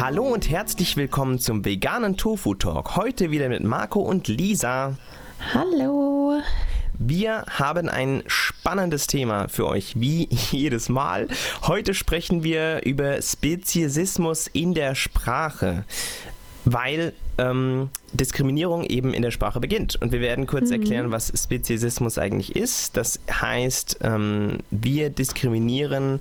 [0.00, 2.96] Hallo und herzlich willkommen zum veganen Tofu Talk.
[2.96, 4.96] Heute wieder mit Marco und Lisa.
[5.52, 6.40] Hallo.
[6.98, 11.28] Wir haben ein spannendes Thema für euch, wie jedes Mal.
[11.66, 15.84] Heute sprechen wir über Speziesismus in der Sprache,
[16.64, 20.00] weil ähm, Diskriminierung eben in der Sprache beginnt.
[20.00, 20.80] Und wir werden kurz mhm.
[20.80, 22.96] erklären, was Speziesismus eigentlich ist.
[22.96, 26.20] Das heißt, ähm, wir diskriminieren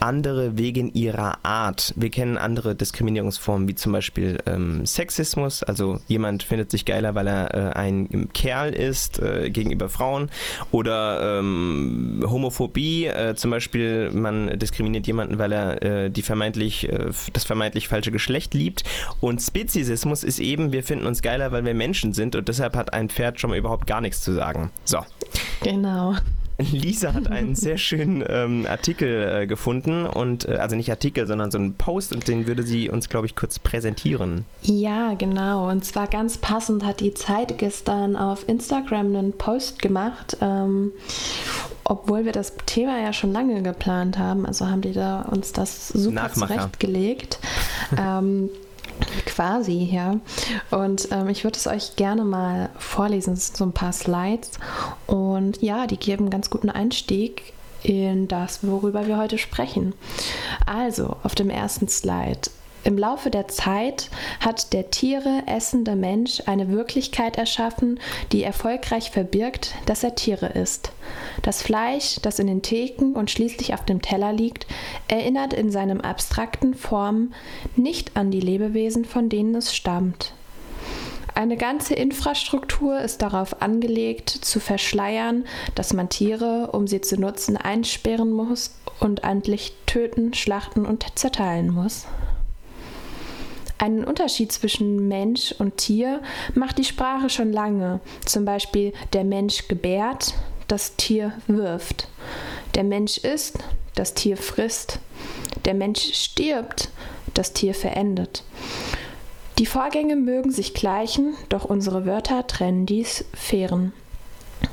[0.00, 1.94] andere wegen ihrer Art.
[1.96, 5.62] Wir kennen andere Diskriminierungsformen, wie zum Beispiel ähm, Sexismus.
[5.62, 10.30] Also jemand findet sich geiler, weil er äh, ein Kerl ist äh, gegenüber Frauen.
[10.70, 17.06] Oder ähm, Homophobie, äh, zum Beispiel man diskriminiert jemanden, weil er äh, die vermeintlich, äh,
[17.32, 18.84] das vermeintlich falsche Geschlecht liebt.
[19.20, 22.76] Und Speziesismus ist eben eben, wir finden uns geiler, weil wir Menschen sind und deshalb
[22.76, 24.70] hat ein Pferd schon mal überhaupt gar nichts zu sagen.
[24.84, 24.98] So.
[25.62, 26.14] Genau.
[26.58, 31.50] Lisa hat einen sehr schönen ähm, Artikel äh, gefunden und äh, also nicht Artikel, sondern
[31.50, 34.44] so einen Post und den würde sie uns, glaube ich, kurz präsentieren.
[34.60, 35.70] Ja, genau.
[35.70, 40.92] Und zwar ganz passend hat die Zeit gestern auf Instagram einen Post gemacht, ähm,
[41.84, 44.44] obwohl wir das Thema ja schon lange geplant haben.
[44.44, 47.38] Also haben die da uns das super zurechtgelegt.
[47.98, 48.50] ähm,
[49.30, 50.16] Quasi, ja.
[50.72, 53.34] Und ähm, ich würde es euch gerne mal vorlesen.
[53.34, 54.50] Es sind so ein paar Slides.
[55.06, 57.52] Und ja, die geben ganz guten Einstieg
[57.84, 59.94] in das, worüber wir heute sprechen.
[60.66, 62.50] Also, auf dem ersten Slide
[62.82, 64.10] im Laufe der Zeit
[64.40, 68.00] hat der Tiere essende Mensch eine Wirklichkeit erschaffen,
[68.32, 70.92] die erfolgreich verbirgt, dass er Tiere isst.
[71.42, 74.66] Das Fleisch, das in den Theken und schließlich auf dem Teller liegt,
[75.08, 77.34] erinnert in seinen abstrakten Formen
[77.76, 80.32] nicht an die Lebewesen, von denen es stammt.
[81.34, 85.44] Eine ganze Infrastruktur ist darauf angelegt, zu verschleiern,
[85.74, 91.72] dass man Tiere, um sie zu nutzen, einsperren muss und endlich töten, schlachten und zerteilen
[91.72, 92.06] muss.
[93.80, 96.20] Einen Unterschied zwischen Mensch und Tier
[96.54, 98.00] macht die Sprache schon lange.
[98.26, 100.34] Zum Beispiel der Mensch gebärt,
[100.68, 102.06] das Tier wirft.
[102.74, 103.56] Der Mensch isst,
[103.94, 104.98] das Tier frisst.
[105.64, 106.90] Der Mensch stirbt,
[107.32, 108.44] das Tier verendet.
[109.58, 113.94] Die Vorgänge mögen sich gleichen, doch unsere Wörter trennen die Sphären.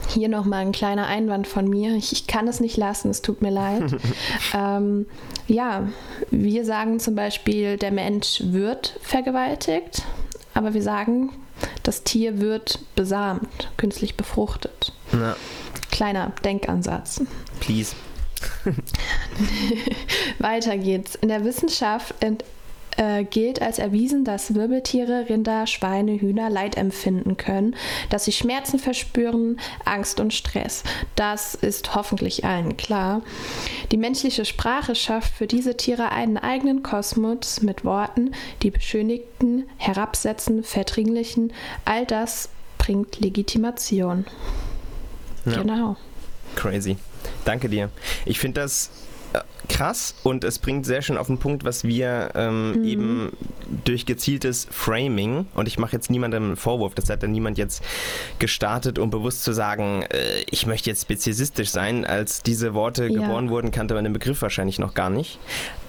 [0.10, 1.96] Hier nochmal ein kleiner Einwand von mir.
[1.96, 3.96] Ich, ich, kann es nicht lassen, es tut mir leid.
[4.54, 5.06] ähm,
[5.48, 5.88] ja,
[6.32, 10.04] wir sagen zum Beispiel, der Mensch wird vergewaltigt,
[10.54, 11.32] aber wir sagen,
[11.84, 14.94] das Tier wird besamt, künstlich befruchtet.
[15.14, 15.36] Ja.
[15.92, 17.22] Kleiner Denkansatz.
[17.60, 17.96] Please.
[20.40, 21.16] Weiter geht's.
[21.16, 22.14] In der Wissenschaft
[22.98, 27.76] äh, gilt als erwiesen, dass Wirbeltiere, Rinder, Schweine, Hühner Leid empfinden können,
[28.10, 30.84] dass sie Schmerzen verspüren, Angst und Stress.
[31.16, 33.22] Das ist hoffentlich allen klar.
[33.92, 38.32] Die menschliche Sprache schafft für diese Tiere einen eigenen Kosmos mit Worten,
[38.64, 41.54] die beschönigten, herabsetzen, verdringlichen.
[41.86, 44.26] All das bringt Legitimation.
[45.46, 45.62] Ja.
[45.62, 45.98] Genau.
[46.56, 46.98] Crazy.
[47.46, 47.90] Danke dir.
[48.26, 48.90] Ich finde das
[49.70, 52.84] krass und es bringt sehr schön auf den Punkt, was wir ähm, mhm.
[52.86, 53.38] eben
[53.86, 57.84] durch gezieltes Framing, und ich mache jetzt niemandem einen Vorwurf, das hat dann niemand jetzt
[58.40, 62.06] gestartet, um bewusst zu sagen, äh, ich möchte jetzt speziesistisch sein.
[62.06, 63.22] Als diese Worte ja.
[63.22, 65.40] geboren wurden, kannte man den Begriff wahrscheinlich noch gar nicht.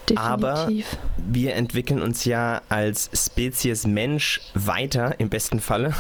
[0.09, 0.27] Definitiv.
[0.27, 0.69] Aber
[1.17, 5.95] wir entwickeln uns ja als Spezies Mensch weiter, im besten Falle.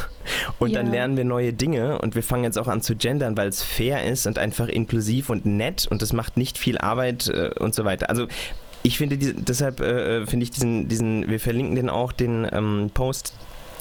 [0.59, 0.83] Und ja.
[0.83, 3.63] dann lernen wir neue Dinge und wir fangen jetzt auch an zu gendern, weil es
[3.63, 7.75] fair ist und einfach inklusiv und nett und es macht nicht viel Arbeit äh, und
[7.75, 8.11] so weiter.
[8.11, 8.27] Also
[8.83, 12.91] ich finde, die, deshalb äh, finde ich diesen, diesen, wir verlinken den auch, den ähm,
[12.93, 13.35] Post,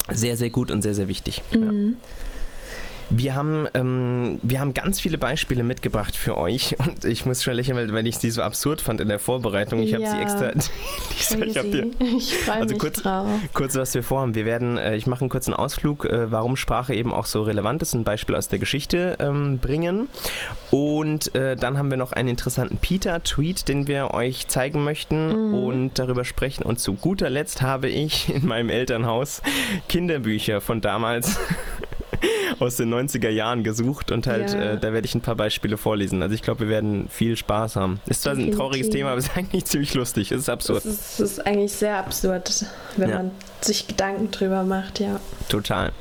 [0.09, 1.41] sehr, sehr gut und sehr, sehr wichtig.
[1.51, 1.61] Mhm.
[1.61, 1.97] Ja.
[3.09, 7.53] Wir haben, ähm, wir haben ganz viele Beispiele mitgebracht für euch und ich muss schon
[7.53, 9.79] lächeln, weil, weil ich sie so absurd fand in der Vorbereitung.
[9.79, 10.51] Ich habe sie extra.
[10.51, 13.27] Lisa, ich hab dir, ich also mich kurz, drauf.
[13.53, 14.35] kurz, was wir vorhaben.
[14.35, 17.81] Wir werden, äh, ich mache einen kurzen Ausflug, äh, warum Sprache eben auch so relevant
[17.81, 20.09] ist, ein Beispiel aus der Geschichte ähm, bringen.
[20.71, 25.53] Und äh, dann haben wir noch einen interessanten Peter-Tweet, den wir euch zeigen möchten mhm.
[25.53, 26.63] und darüber sprechen.
[26.63, 29.41] Und zu guter Letzt habe ich in meinem Elternhaus
[29.87, 31.39] Kinderbücher von damals
[32.59, 34.73] aus den 90er Jahren gesucht und halt, ja.
[34.73, 36.21] äh, da werde ich ein paar Beispiele vorlesen.
[36.21, 37.99] Also ich glaube, wir werden viel Spaß haben.
[38.07, 40.31] Ist zwar ein trauriges Thema, aber es ist eigentlich ziemlich lustig.
[40.31, 40.85] Es ist absurd.
[40.85, 42.65] Es ist, ist, eigentlich sehr absurd,
[42.97, 43.17] wenn ja.
[43.17, 43.31] man
[43.61, 45.19] sich Gedanken drüber macht, ja.
[45.49, 45.91] Total.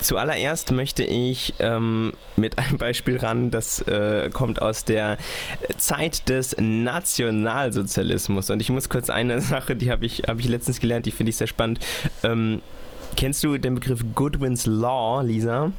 [0.00, 5.18] Zuallererst möchte ich ähm, mit einem Beispiel ran, das äh, kommt aus der
[5.76, 8.48] Zeit des Nationalsozialismus.
[8.50, 11.30] Und ich muss kurz eine Sache, die habe ich, hab ich letztens gelernt, die finde
[11.30, 11.80] ich sehr spannend.
[12.22, 12.62] Ähm,
[13.16, 15.72] Kennst du den Begriff Goodwin's Law, Lisa?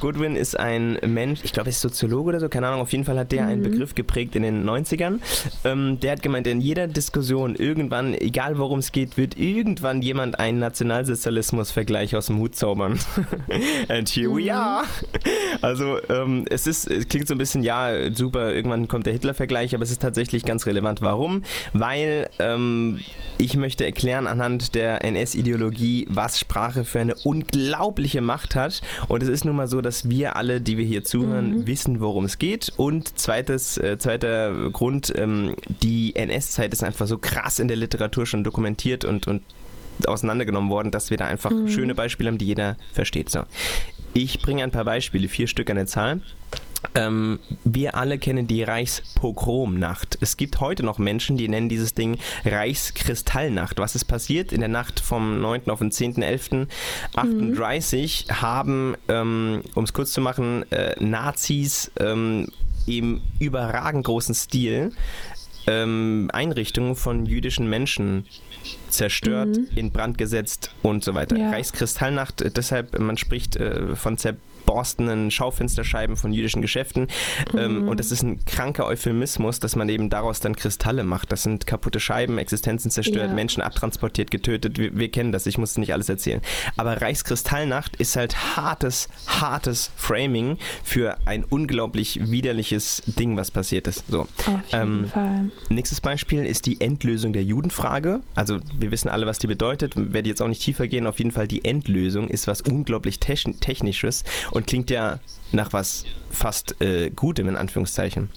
[0.00, 3.04] Goodwin ist ein Mensch, ich glaube, er ist Soziologe oder so, keine Ahnung, auf jeden
[3.04, 3.48] Fall hat der mhm.
[3.48, 5.18] einen Begriff geprägt in den 90ern.
[5.64, 10.38] Ähm, der hat gemeint, in jeder Diskussion irgendwann, egal worum es geht, wird irgendwann jemand
[10.38, 12.98] einen Nationalsozialismus-Vergleich aus dem Hut zaubern.
[13.88, 14.36] And here mhm.
[14.36, 14.84] we are.
[15.60, 19.74] Also ähm, es ist, es klingt so ein bisschen, ja, super, irgendwann kommt der Hitler-Vergleich,
[19.74, 21.02] aber es ist tatsächlich ganz relevant.
[21.02, 21.42] Warum?
[21.72, 23.00] Weil ähm,
[23.38, 28.80] ich möchte erklären anhand der NS-Ideologie, was Sprache für eine unglaubliche Macht hat.
[29.08, 31.66] Und es ist nun mal so, dass wir alle, die wir hier zuhören, mhm.
[31.66, 32.72] wissen, worum es geht.
[32.76, 38.24] Und zweites, äh, zweiter Grund, ähm, die NS-Zeit ist einfach so krass in der Literatur
[38.24, 39.42] schon dokumentiert und, und
[40.06, 41.68] auseinandergenommen worden, dass wir da einfach mhm.
[41.68, 43.28] schöne Beispiele haben, die jeder versteht.
[43.28, 43.42] So.
[44.14, 46.22] Ich bringe ein paar Beispiele, vier Stück an der Zahl.
[46.94, 50.18] Ähm, wir alle kennen die Reichspogromnacht.
[50.20, 53.78] Es gibt heute noch Menschen, die nennen dieses Ding Reichskristallnacht.
[53.78, 54.52] Was ist passiert?
[54.52, 55.70] In der Nacht vom 9.
[55.70, 58.42] auf den 10.11.38 mhm.
[58.42, 62.48] haben, ähm, um es kurz zu machen, äh, Nazis ähm,
[62.86, 64.92] im überragend großen Stil
[65.66, 68.26] ähm, Einrichtungen von jüdischen Menschen
[68.88, 69.68] zerstört, mhm.
[69.76, 71.36] in Brand gesetzt und so weiter.
[71.36, 71.50] Ja.
[71.50, 77.08] Reichskristallnacht, deshalb, man spricht äh, von Zer borstenen Schaufensterscheiben von jüdischen Geschäften.
[77.56, 77.88] Ähm, mhm.
[77.88, 81.32] und das ist ein kranker Euphemismus, dass man eben daraus dann Kristalle macht.
[81.32, 83.34] Das sind kaputte Scheiben, Existenzen zerstört, ja.
[83.34, 84.78] Menschen abtransportiert, getötet.
[84.78, 86.40] Wir, wir, kennen das, ich muss nicht alles erzählen.
[86.76, 94.04] Aber Reichskristallnacht ist halt hartes, hartes Framing für ein unglaublich widerliches Ding, was passiert ist.
[94.08, 94.22] So.
[94.22, 95.50] Auf jeden ähm, Fall.
[95.68, 98.20] Nächstes Beispiel ist die Endlösung der Judenfrage.
[98.34, 99.94] Also wir wissen alle, was die bedeutet.
[99.96, 101.06] Werde jetzt auch nicht tiefer gehen.
[101.06, 105.18] Auf jeden Fall die Endlösung ist was unglaublich Technisches und klingt ja
[105.50, 108.30] nach was fast äh, Gutem in Anführungszeichen.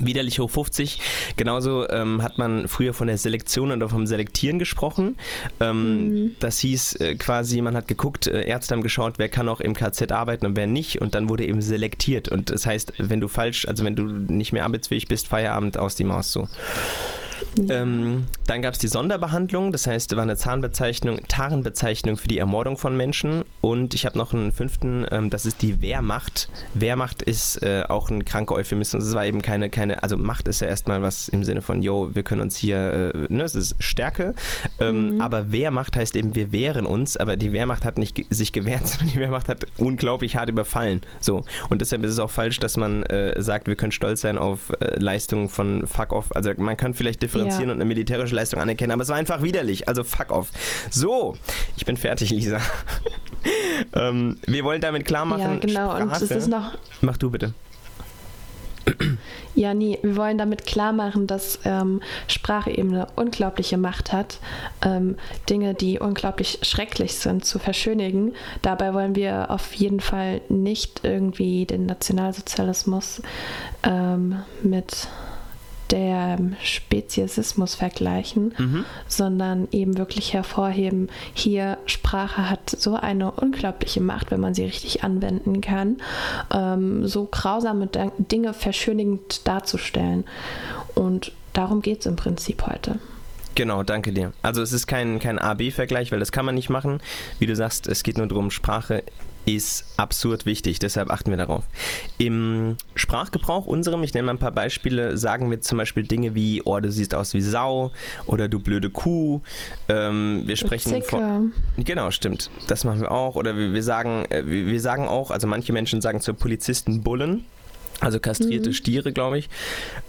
[0.00, 1.00] Widerlich hoch 50.
[1.36, 5.16] Genauso ähm, hat man früher von der Selektion oder vom Selektieren gesprochen.
[5.60, 6.36] Ähm, mhm.
[6.40, 9.74] Das hieß äh, quasi, man hat geguckt, äh, Ärzte haben geschaut, wer kann auch im
[9.74, 11.00] KZ arbeiten und wer nicht.
[11.00, 12.28] Und dann wurde eben selektiert.
[12.28, 15.96] Und das heißt, wenn du falsch, also wenn du nicht mehr arbeitsfähig bist, Feierabend aus
[15.96, 16.48] die Maus so.
[17.68, 22.76] Ähm, dann gab es die Sonderbehandlung, das heißt, war eine Zahnbezeichnung, Tarnbezeichnung für die Ermordung
[22.76, 23.44] von Menschen.
[23.60, 26.48] Und ich habe noch einen fünften, ähm, das ist die Wehrmacht.
[26.74, 29.04] Wehrmacht ist äh, auch ein kranker Euphemismus.
[29.04, 32.14] Es war eben keine, keine, also Macht ist ja erstmal was im Sinne von, yo,
[32.14, 34.34] wir können uns hier, äh, ne, es ist Stärke.
[34.80, 35.20] Ähm, mhm.
[35.20, 39.08] Aber Wehrmacht heißt eben, wir wehren uns, aber die Wehrmacht hat nicht sich gewehrt, sondern
[39.08, 41.02] die Wehrmacht hat unglaublich hart überfallen.
[41.20, 41.44] So.
[41.68, 44.72] Und deshalb ist es auch falsch, dass man äh, sagt, wir können stolz sein auf
[44.80, 46.34] äh, Leistungen von Fuck off.
[46.34, 47.74] Also man kann vielleicht differenzieren ja.
[47.74, 49.88] und eine militärische Leistung anerkennen, aber es war einfach widerlich.
[49.88, 50.50] Also fuck off.
[50.90, 51.36] So,
[51.76, 52.60] ich bin fertig, Lisa.
[53.94, 55.40] ähm, wir wollen damit klar machen.
[55.40, 55.90] Ja, genau.
[55.90, 56.02] Sprache.
[56.02, 56.72] Und es ist noch.
[57.00, 57.54] Mach du bitte.
[59.54, 59.98] Ja, nie.
[60.02, 64.38] Wir wollen damit klar machen, dass ähm, Sprache eben eine unglaubliche Macht hat,
[64.82, 65.16] ähm,
[65.50, 68.34] Dinge, die unglaublich schrecklich sind, zu verschönigen.
[68.62, 73.20] Dabei wollen wir auf jeden Fall nicht irgendwie den Nationalsozialismus
[73.82, 75.08] ähm, mit
[75.90, 78.84] der Speziesismus vergleichen, mhm.
[79.06, 85.04] sondern eben wirklich hervorheben, hier Sprache hat so eine unglaubliche Macht, wenn man sie richtig
[85.04, 85.98] anwenden kann,
[86.52, 87.88] ähm, so grausame
[88.18, 90.24] Dinge verschönigend darzustellen.
[90.94, 92.98] Und darum geht es im Prinzip heute.
[93.58, 94.32] Genau, danke dir.
[94.40, 97.00] Also es ist kein, kein A-B-Vergleich, weil das kann man nicht machen.
[97.40, 99.02] Wie du sagst, es geht nur darum, Sprache
[99.46, 101.64] ist absurd wichtig, deshalb achten wir darauf.
[102.18, 106.62] Im Sprachgebrauch unserem, ich nenne mal ein paar Beispiele, sagen wir zum Beispiel Dinge wie,
[106.66, 107.90] oh, du siehst aus wie Sau
[108.26, 109.40] oder du blöde Kuh.
[109.88, 111.08] Ähm, wir sprechen Zicke.
[111.08, 111.52] von.
[111.78, 112.50] Genau, stimmt.
[112.68, 113.34] Das machen wir auch.
[113.34, 117.44] Oder wir, wir sagen, äh, wir sagen auch, also manche Menschen sagen zu Polizisten Bullen.
[118.00, 118.74] Also kastrierte mhm.
[118.74, 119.48] Stiere, glaube ich,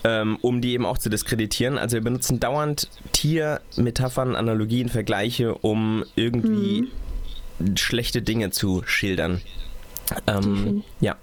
[0.03, 1.77] ähm, um die eben auch zu diskreditieren.
[1.77, 6.88] Also wir benutzen dauernd Tiermetaphern, Analogien, Vergleiche, um irgendwie mhm
[7.75, 9.41] schlechte Dinge zu schildern.
[10.27, 11.15] Ähm, ja.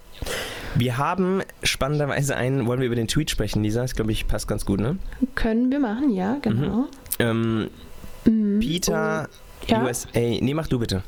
[0.75, 3.83] Wir haben spannenderweise einen, wollen wir über den Tweet sprechen, Lisa?
[3.83, 4.99] Das glaube ich passt ganz gut, ne?
[5.35, 6.77] Können wir machen, ja, genau.
[6.77, 6.89] Mhm.
[7.19, 7.71] Ähm,
[8.25, 8.61] mhm.
[8.61, 9.85] Peter oh, ja?
[9.85, 10.09] USA.
[10.15, 11.03] Nee, mach du bitte.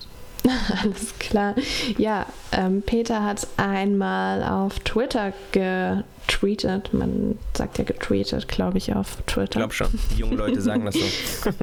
[0.82, 1.54] Alles klar.
[1.96, 6.92] Ja, ähm, Peter hat einmal auf Twitter getweetet.
[6.94, 9.42] Man sagt ja getweetet, glaube ich, auf Twitter.
[9.42, 9.88] Ich glaube schon.
[10.14, 11.50] Die jungen Leute sagen das so.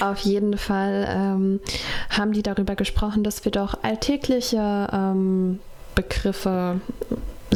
[0.00, 1.60] Auf jeden Fall ähm,
[2.10, 5.60] haben die darüber gesprochen, dass wir doch alltägliche ähm,
[5.94, 6.80] Begriffe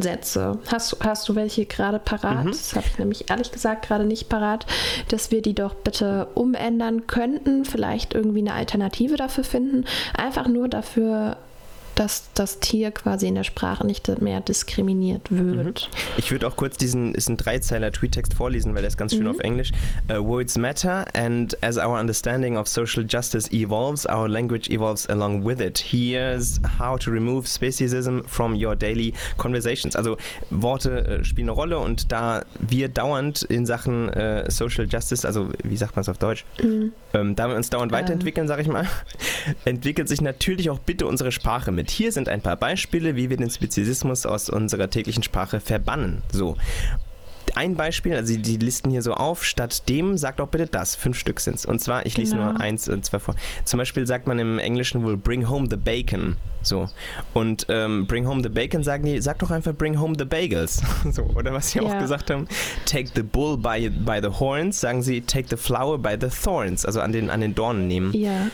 [0.03, 0.59] Sätze.
[0.71, 2.45] Hast, hast du welche gerade parat?
[2.45, 2.50] Mhm.
[2.50, 4.67] Das habe ich nämlich ehrlich gesagt gerade nicht parat,
[5.09, 9.85] dass wir die doch bitte umändern könnten, vielleicht irgendwie eine Alternative dafür finden.
[10.17, 11.37] Einfach nur dafür,
[11.97, 15.88] dass das Tier quasi in der Sprache nicht mehr diskriminiert wird.
[15.91, 15.99] Mhm.
[16.19, 19.25] Ich würde auch kurz diesen, ist ein Dreizeiler Tweettext vorlesen, weil der ist ganz schön
[19.25, 19.31] mhm.
[19.31, 19.73] auf Englisch.
[20.11, 25.45] Uh, words matter and as our understanding of social justice evolves, our language evolves along
[25.45, 25.79] with it.
[25.79, 29.97] Here's how to remove speciesism from your daily conversations.
[29.97, 30.19] Also
[30.50, 35.49] Worte äh, spielen eine Rolle und da wir dauernd in Sachen äh, Social Justice, also
[35.65, 36.93] wie sagt man es auf Deutsch, mhm.
[37.15, 37.99] ähm, da wir uns dauernd ähm.
[37.99, 38.87] weiterentwickeln, sage ich mal,
[39.65, 41.86] entwickelt sich natürlich auch bitte unsere Sprache mit.
[41.90, 46.23] Hier sind ein paar Beispiele, wie wir den Speziesismus aus unserer täglichen Sprache verbannen.
[46.33, 46.57] So
[47.57, 50.95] ein Beispiel, also die listen hier so auf, statt dem sagt auch bitte das.
[50.95, 51.64] Fünf Stück sind es.
[51.64, 52.52] Und zwar, ich lese genau.
[52.52, 53.35] nur eins und zwei vor.
[53.64, 56.37] Zum Beispiel sagt man im Englischen wohl bring home the bacon.
[56.62, 56.88] So.
[57.33, 60.83] Und ähm, bring home the bacon sagen die, sag doch einfach bring home the bagels.
[61.11, 61.23] so.
[61.35, 61.85] Oder was sie ja.
[61.85, 62.47] auch gesagt haben,
[62.85, 66.85] take the bull by, by the horns, sagen sie take the flower by the thorns.
[66.85, 68.12] Also an den, an den Dornen nehmen.
[68.12, 68.49] Ja.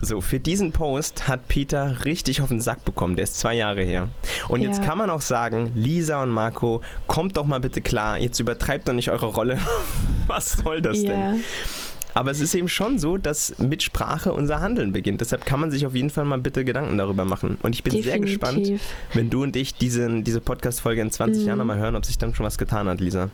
[0.00, 3.16] So, für diesen Post hat Peter richtig auf den Sack bekommen.
[3.16, 4.08] Der ist zwei Jahre her.
[4.48, 4.68] Und ja.
[4.68, 8.18] jetzt kann man auch sagen, Lisa und Marco, kommt doch mal bitte klar.
[8.18, 9.58] Jetzt übertreibt doch nicht eure Rolle.
[10.26, 11.10] Was soll das ja.
[11.10, 11.44] denn?
[12.14, 15.20] Aber es ist eben schon so, dass mit Sprache unser Handeln beginnt.
[15.20, 17.58] Deshalb kann man sich auf jeden Fall mal bitte Gedanken darüber machen.
[17.62, 18.12] Und ich bin Definitiv.
[18.12, 18.80] sehr gespannt,
[19.12, 21.48] wenn du und ich diese, diese Podcast-Folge in 20 mhm.
[21.48, 23.30] Jahren nochmal hören, ob sich dann schon was getan hat, Lisa.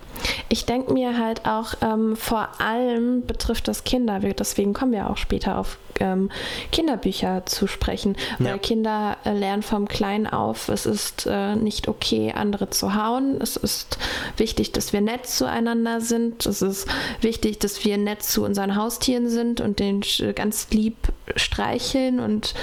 [0.48, 4.20] Ich denke mir halt auch, ähm, vor allem betrifft das Kinder.
[4.20, 6.30] Deswegen kommen wir auch später auf ähm,
[6.72, 8.16] Kinderbücher zu sprechen.
[8.38, 8.58] Weil ja.
[8.58, 13.40] Kinder äh, lernen vom Kleinen auf, es ist äh, nicht okay, andere zu hauen.
[13.40, 13.98] Es ist
[14.36, 16.46] wichtig, dass wir nett zueinander sind.
[16.46, 16.88] Es ist
[17.20, 20.02] wichtig, dass wir nett zu unseren unseren Haustieren sind und den
[20.34, 20.96] ganz lieb
[21.36, 22.54] streicheln und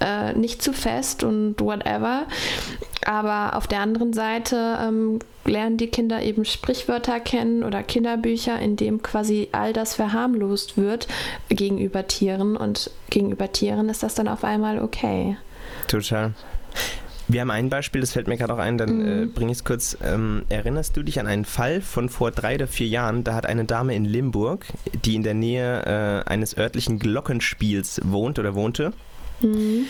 [0.00, 2.26] äh, nicht zu fest und whatever.
[3.04, 8.76] Aber auf der anderen Seite ähm, lernen die Kinder eben Sprichwörter kennen oder Kinderbücher, in
[8.76, 11.06] dem quasi all das verharmlost wird
[11.48, 15.36] gegenüber Tieren und gegenüber Tieren ist das dann auf einmal okay.
[15.88, 16.32] Total.
[17.28, 19.22] Wir haben ein Beispiel, das fällt mir gerade auch ein, dann mhm.
[19.22, 19.96] äh, bringe ich es kurz.
[20.02, 23.24] Ähm, erinnerst du dich an einen Fall von vor drei oder vier Jahren?
[23.24, 24.66] Da hat eine Dame in Limburg,
[25.04, 28.92] die in der Nähe äh, eines örtlichen Glockenspiels wohnt oder wohnte,
[29.40, 29.86] mhm.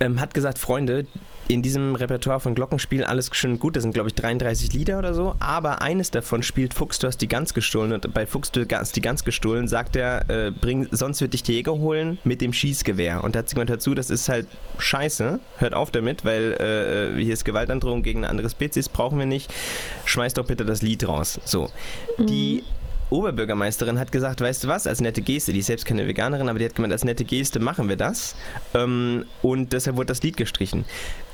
[0.00, 1.06] ähm, hat gesagt, Freunde,
[1.48, 3.76] in diesem Repertoire von Glockenspiel alles schön gut.
[3.76, 5.34] Das sind, glaube ich, 33 Lieder oder so.
[5.38, 7.92] Aber eines davon spielt Fuchs, du hast die Gans gestohlen.
[7.92, 11.42] Und bei Fuchs, du hast die Gans gestohlen, sagt er, äh, bring, sonst wird dich
[11.42, 13.22] der Jäger holen mit dem Schießgewehr.
[13.22, 14.48] Und da hat sich jemand dazu, das ist halt
[14.78, 15.40] scheiße.
[15.58, 16.52] Hört auf damit, weil
[17.16, 19.52] äh, hier ist Gewaltandrohung gegen eine andere Spezies, brauchen wir nicht.
[20.04, 21.40] Schmeiß doch bitte das Lied raus.
[21.44, 21.70] So.
[22.18, 22.26] Mhm.
[22.26, 22.64] Die
[23.08, 26.58] Oberbürgermeisterin hat gesagt, weißt du was, als nette Geste, die ist selbst keine Veganerin, aber
[26.58, 28.34] die hat gemeint, als nette Geste machen wir das.
[28.74, 30.84] Ähm, und deshalb wurde das Lied gestrichen.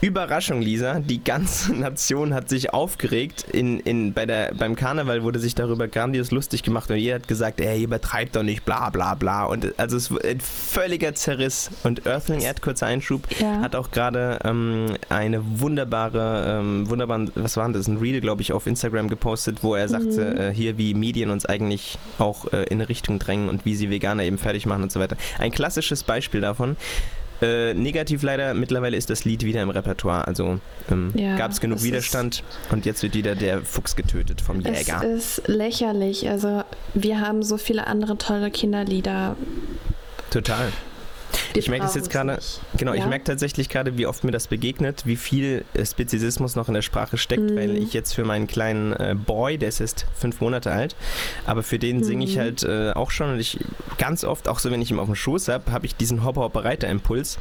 [0.02, 3.46] Überraschung, Lisa, die ganze Nation hat sich aufgeregt.
[3.52, 7.28] In, in, bei der, beim Karneval wurde sich darüber grandios lustig gemacht und jeder hat
[7.28, 9.44] gesagt, ey, übertreibt doch nicht, bla bla bla.
[9.44, 11.70] Und also es ein völliger Zerriss.
[11.84, 13.60] Und Earthling, Erd, kurzer Einschub, ja.
[13.60, 18.52] hat auch gerade ähm, eine wunderbare, ähm, wunderbaren, was war das, ein Reel, glaube ich,
[18.52, 20.40] auf Instagram gepostet, wo er sagte, mhm.
[20.40, 23.74] äh, hier wie Medien uns eigentlich eigentlich auch äh, in eine Richtung drängen und wie
[23.74, 25.16] sie Veganer eben fertig machen und so weiter.
[25.38, 26.76] Ein klassisches Beispiel davon.
[27.42, 30.26] Äh, negativ leider, mittlerweile ist das Lied wieder im Repertoire.
[30.28, 34.60] Also ähm, ja, gab es genug Widerstand und jetzt wird wieder der Fuchs getötet vom
[34.60, 35.02] Jäger.
[35.04, 36.28] Es ist lächerlich.
[36.30, 36.62] Also
[36.94, 39.36] wir haben so viele andere tolle Kinderlieder.
[40.30, 40.72] Total.
[41.54, 42.38] Die ich merke es jetzt gerade,
[42.76, 43.00] genau, ja?
[43.00, 46.82] ich merke tatsächlich gerade, wie oft mir das begegnet, wie viel Spezizismus noch in der
[46.82, 47.56] Sprache steckt, mhm.
[47.56, 50.96] weil ich jetzt für meinen kleinen äh, Boy, der ist jetzt fünf Monate alt,
[51.46, 52.40] aber für den singe ich mhm.
[52.40, 53.58] halt äh, auch schon und ich
[53.98, 57.38] ganz oft, auch so wenn ich ihn auf dem Schoß habe, habe ich diesen Hopper-Hopper-Reiter-Impuls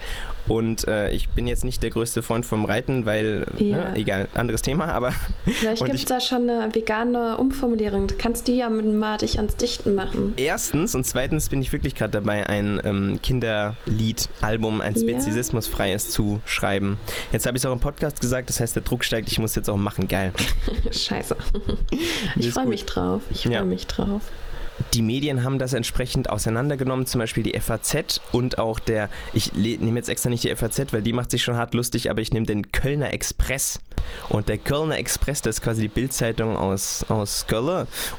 [0.48, 3.78] und äh, ich bin jetzt nicht der größte Freund vom Reiten, weil, ne, ja.
[3.78, 5.14] ne, egal, anderes Thema, aber...
[5.46, 9.38] Vielleicht gibt es da schon eine vegane Umformulierung, du kannst die ja mit mal dich
[9.38, 10.34] ans Dichten machen.
[10.38, 16.06] Erstens und zweitens bin ich wirklich gerade dabei, ein ähm, Kinder- Lied, Album, ein Spezisismusfreies
[16.06, 16.10] ja.
[16.12, 16.98] zu schreiben.
[17.32, 19.54] Jetzt habe ich es auch im Podcast gesagt, das heißt, der Druck steigt, ich muss
[19.56, 20.08] jetzt auch machen.
[20.08, 20.34] Geil.
[20.92, 21.36] Scheiße.
[22.36, 23.22] Ich freue mich drauf.
[23.30, 23.64] Ich freue ja.
[23.64, 24.22] mich drauf.
[24.94, 30.00] Die Medien haben das entsprechend auseinandergenommen, zum Beispiel die FAZ und auch der, ich nehme
[30.00, 32.46] jetzt extra nicht die FAZ, weil die macht sich schon hart lustig, aber ich nehme
[32.46, 33.80] den Kölner Express.
[34.30, 37.62] Und der Kölner Express, das ist quasi die Bildzeitung aus, aus Köln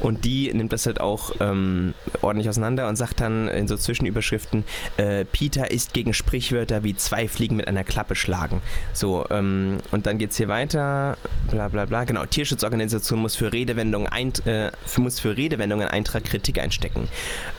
[0.00, 4.64] und die nimmt das halt auch ähm, ordentlich auseinander und sagt dann in so Zwischenüberschriften,
[4.96, 8.62] äh, Peter ist gegen Sprichwörter wie zwei Fliegen mit einer Klappe schlagen.
[8.92, 11.16] So, ähm, und dann geht es hier weiter,
[11.50, 12.04] bla bla bla.
[12.04, 17.08] Genau, Tierschutzorganisation muss für Redewendungen, ein, äh, muss für Redewendungen Eintrag Kritik einstecken.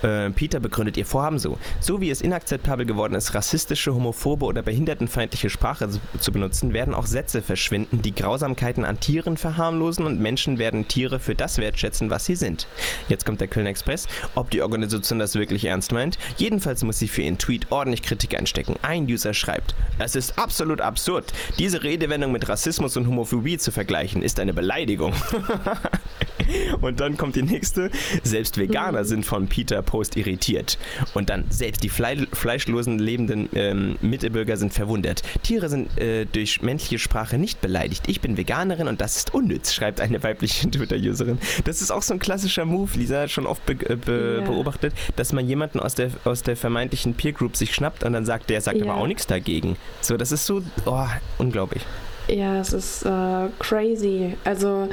[0.02, 1.58] Äh, Peter begründet ihr Vorhaben so.
[1.80, 5.90] So wie es inakzeptabel geworden ist, rassistische, homophobe oder behindertenfeindliche Sprache
[6.20, 10.88] zu benutzen, werden auch Sätze verschwinden, die die Grausamkeiten an Tieren verharmlosen und Menschen werden
[10.88, 12.68] Tiere für das wertschätzen, was sie sind.
[13.10, 14.08] Jetzt kommt der Köln Express.
[14.36, 16.18] Ob die Organisation das wirklich ernst meint?
[16.38, 18.76] Jedenfalls muss sie für ihren Tweet ordentlich Kritik einstecken.
[18.82, 21.34] Ein User schreibt, es ist absolut absurd.
[21.58, 25.14] Diese Redewendung mit Rassismus und Homophobie zu vergleichen, ist eine Beleidigung.
[26.82, 27.90] Und dann kommt die nächste.
[28.24, 30.78] Selbst Veganer sind von Peter Post irritiert.
[31.14, 35.24] Und dann selbst die Fle fleischlosen lebenden ähm, Mitbürger sind verwundert.
[35.44, 38.03] Tiere sind äh, durch menschliche Sprache nicht beleidigt.
[38.08, 41.38] Ich bin Veganerin und das ist unnütz, schreibt eine weibliche Twitter-Userin.
[41.66, 42.92] Das ist auch so ein klassischer Move.
[42.98, 44.50] Lisa hat schon oft be äh, be yeah.
[44.50, 48.26] beobachtet, dass man jemanden aus der, aus der vermeintlichen Peer Group sich schnappt und dann
[48.26, 48.92] sagt, der sagt yeah.
[48.92, 49.78] aber auch nichts dagegen.
[50.02, 51.06] So, das ist so oh,
[51.38, 51.84] unglaublich.
[52.28, 54.36] Ja, es ist äh, crazy.
[54.46, 54.88] Also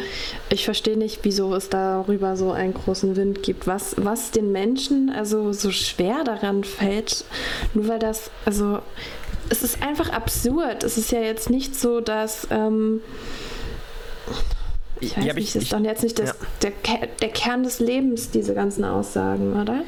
[0.49, 3.67] ich verstehe nicht, wieso es darüber so einen großen Wind gibt.
[3.67, 7.25] Was, was den Menschen also so schwer daran fällt,
[7.73, 8.81] nur weil das, also
[9.51, 10.85] es ist einfach absurd.
[10.85, 13.01] Es ist ja jetzt nicht so, dass ähm,
[15.01, 16.35] ich weiß ja, nicht, ich, ist doch jetzt nicht das, ja.
[16.63, 16.73] der,
[17.21, 19.83] der Kern des Lebens, diese ganzen Aussagen, oder?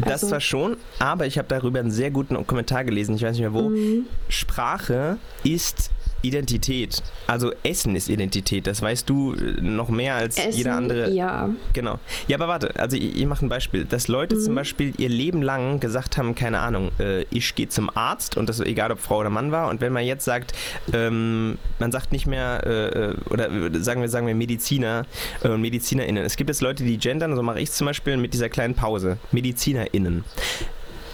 [0.00, 3.32] Also, das war schon, aber ich habe darüber einen sehr guten Kommentar gelesen, ich weiß
[3.32, 3.70] nicht mehr wo.
[3.70, 4.06] Mhm.
[4.28, 5.90] Sprache ist
[6.22, 7.02] Identität.
[7.26, 8.66] Also Essen ist Identität.
[8.66, 11.10] Das weißt du äh, noch mehr als Essen, jeder andere.
[11.10, 11.50] Ja.
[11.72, 11.98] Genau.
[12.26, 12.78] Ja, aber warte.
[12.78, 13.84] Also ich, ich mache ein Beispiel.
[13.84, 14.40] Dass Leute mhm.
[14.40, 18.48] zum Beispiel ihr Leben lang gesagt haben, keine Ahnung, äh, ich gehe zum Arzt und
[18.48, 19.68] das egal, ob Frau oder Mann war.
[19.68, 20.54] Und wenn man jetzt sagt,
[20.92, 23.48] ähm, man sagt nicht mehr äh, äh oder
[23.82, 25.06] sagen wir sagen wir Mediziner
[25.42, 26.24] und äh, Medizinerinnen.
[26.24, 27.34] Es gibt jetzt Leute, die gendern.
[27.36, 29.18] So mache ich zum Beispiel mit dieser kleinen Pause.
[29.32, 30.24] Medizinerinnen.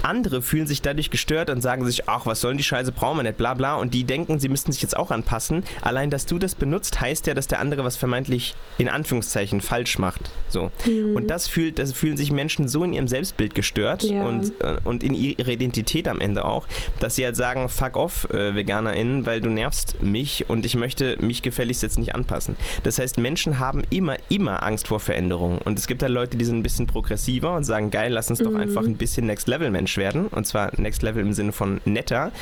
[0.05, 3.23] Andere fühlen sich dadurch gestört und sagen sich, ach, was sollen die Scheiße, brauchen wir
[3.23, 3.77] nicht, bla bla.
[3.77, 5.65] Und die denken, sie müssten sich jetzt auch anpassen.
[5.81, 9.99] Allein, dass du das benutzt, heißt ja, dass der andere was vermeintlich in Anführungszeichen falsch
[9.99, 10.31] macht.
[10.49, 10.71] So.
[10.87, 11.17] Mhm.
[11.17, 14.23] Und das fühlt, das fühlen sich Menschen so in ihrem Selbstbild gestört ja.
[14.25, 16.67] und, äh, und in ihrer Identität am Ende auch,
[17.01, 21.17] dass sie halt sagen, fuck off, äh, VeganerInnen, weil du nervst mich und ich möchte
[21.21, 22.57] mich gefälligst jetzt nicht anpassen.
[22.83, 25.59] Das heißt, Menschen haben immer, immer Angst vor Veränderungen.
[25.59, 28.41] Und es gibt da Leute, die sind ein bisschen progressiver und sagen, geil, lass uns
[28.41, 28.61] doch mhm.
[28.61, 30.29] einfach ein bisschen Next Level Mensch Mensch werden.
[30.29, 32.33] Und zwar Next Level im Sinne von netter.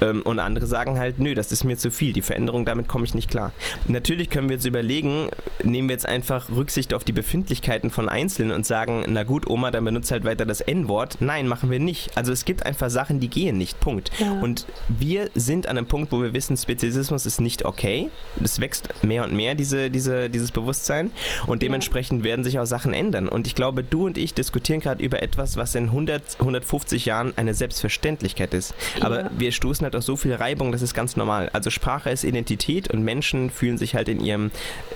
[0.00, 3.04] Ähm, und andere sagen halt, nö, das ist mir zu viel, die Veränderung, damit komme
[3.04, 3.52] ich nicht klar.
[3.86, 5.28] Natürlich können wir jetzt überlegen,
[5.62, 9.70] nehmen wir jetzt einfach Rücksicht auf die Befindlichkeiten von Einzelnen und sagen, na gut, Oma,
[9.70, 11.18] dann benutzt halt weiter das N-Wort.
[11.20, 12.16] Nein, machen wir nicht.
[12.16, 13.80] Also es gibt einfach Sachen, die gehen nicht.
[13.80, 14.10] Punkt.
[14.18, 14.40] Ja.
[14.40, 18.10] Und wir sind an einem Punkt, wo wir wissen, Speziesismus ist nicht okay.
[18.42, 21.10] Es wächst mehr und mehr, diese, diese, dieses Bewusstsein.
[21.46, 22.24] Und dementsprechend ja.
[22.24, 23.28] werden sich auch Sachen ändern.
[23.28, 27.32] Und ich glaube, du und ich diskutieren gerade über etwas, was in 100, 150 Jahren
[27.36, 28.74] eine Selbstverständlichkeit ist.
[29.00, 29.30] Aber ja.
[29.36, 31.50] wir stoßen halt auch so viel Reibung, das ist ganz normal.
[31.52, 34.50] Also Sprache ist Identität und Menschen fühlen sich halt in ihrem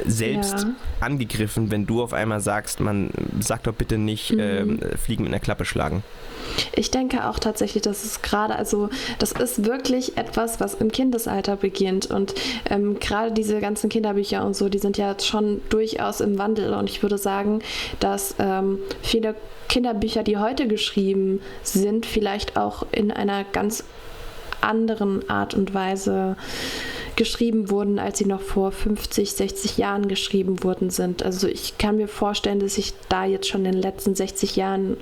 [0.07, 0.71] Selbst ja.
[1.01, 4.81] angegriffen, wenn du auf einmal sagst, man sagt doch bitte nicht mhm.
[4.81, 6.03] äh, Fliegen mit einer Klappe schlagen.
[6.75, 11.57] Ich denke auch tatsächlich, dass es gerade, also das ist wirklich etwas, was im Kindesalter
[11.57, 12.07] beginnt.
[12.07, 12.35] Und
[12.71, 16.75] ähm, gerade diese ganzen Kinderbücher und so, die sind ja schon durchaus im Wandel.
[16.75, 17.61] Und ich würde sagen,
[18.01, 19.35] dass ähm, viele
[19.69, 23.85] Kinderbücher, die heute geschrieben sind, vielleicht auch in einer ganz
[24.61, 26.37] anderen Art und Weise
[27.17, 31.23] geschrieben wurden, als sie noch vor 50, 60 Jahren geschrieben worden sind.
[31.25, 34.97] Also ich kann mir vorstellen, dass sich da jetzt schon in den letzten 60 Jahren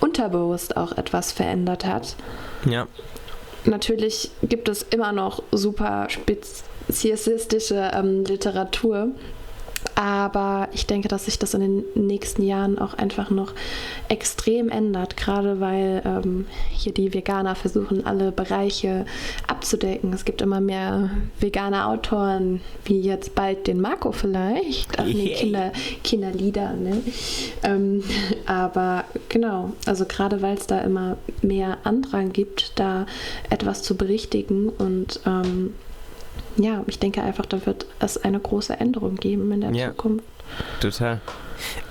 [0.00, 2.16] unterbewusst auch etwas verändert hat.
[2.68, 2.86] Ja.
[3.64, 9.08] Natürlich gibt es immer noch super speziesistische ähm, Literatur,
[9.94, 13.52] aber ich denke, dass sich das in den nächsten Jahren auch einfach noch
[14.08, 19.06] extrem ändert, gerade weil ähm, hier die Veganer versuchen, alle Bereiche
[19.46, 20.12] abzudecken.
[20.12, 21.10] Es gibt immer mehr
[21.40, 24.98] vegane Autoren, wie jetzt bald den Marco vielleicht.
[24.98, 25.72] Ach nee, Kinder,
[26.04, 27.02] Kinderlieder, ne?
[27.62, 28.02] Ähm,
[28.46, 33.06] aber genau, also gerade weil es da immer mehr Andrang gibt, da
[33.50, 35.74] etwas zu berichtigen und ähm,
[36.56, 40.24] ja, ich denke einfach, da wird es eine große Änderung geben in der ja, Zukunft.
[40.80, 41.20] Total.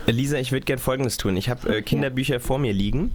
[0.08, 1.36] Lisa, ich würde gerne Folgendes tun.
[1.38, 3.12] Ich habe äh, Kinderbücher vor mir liegen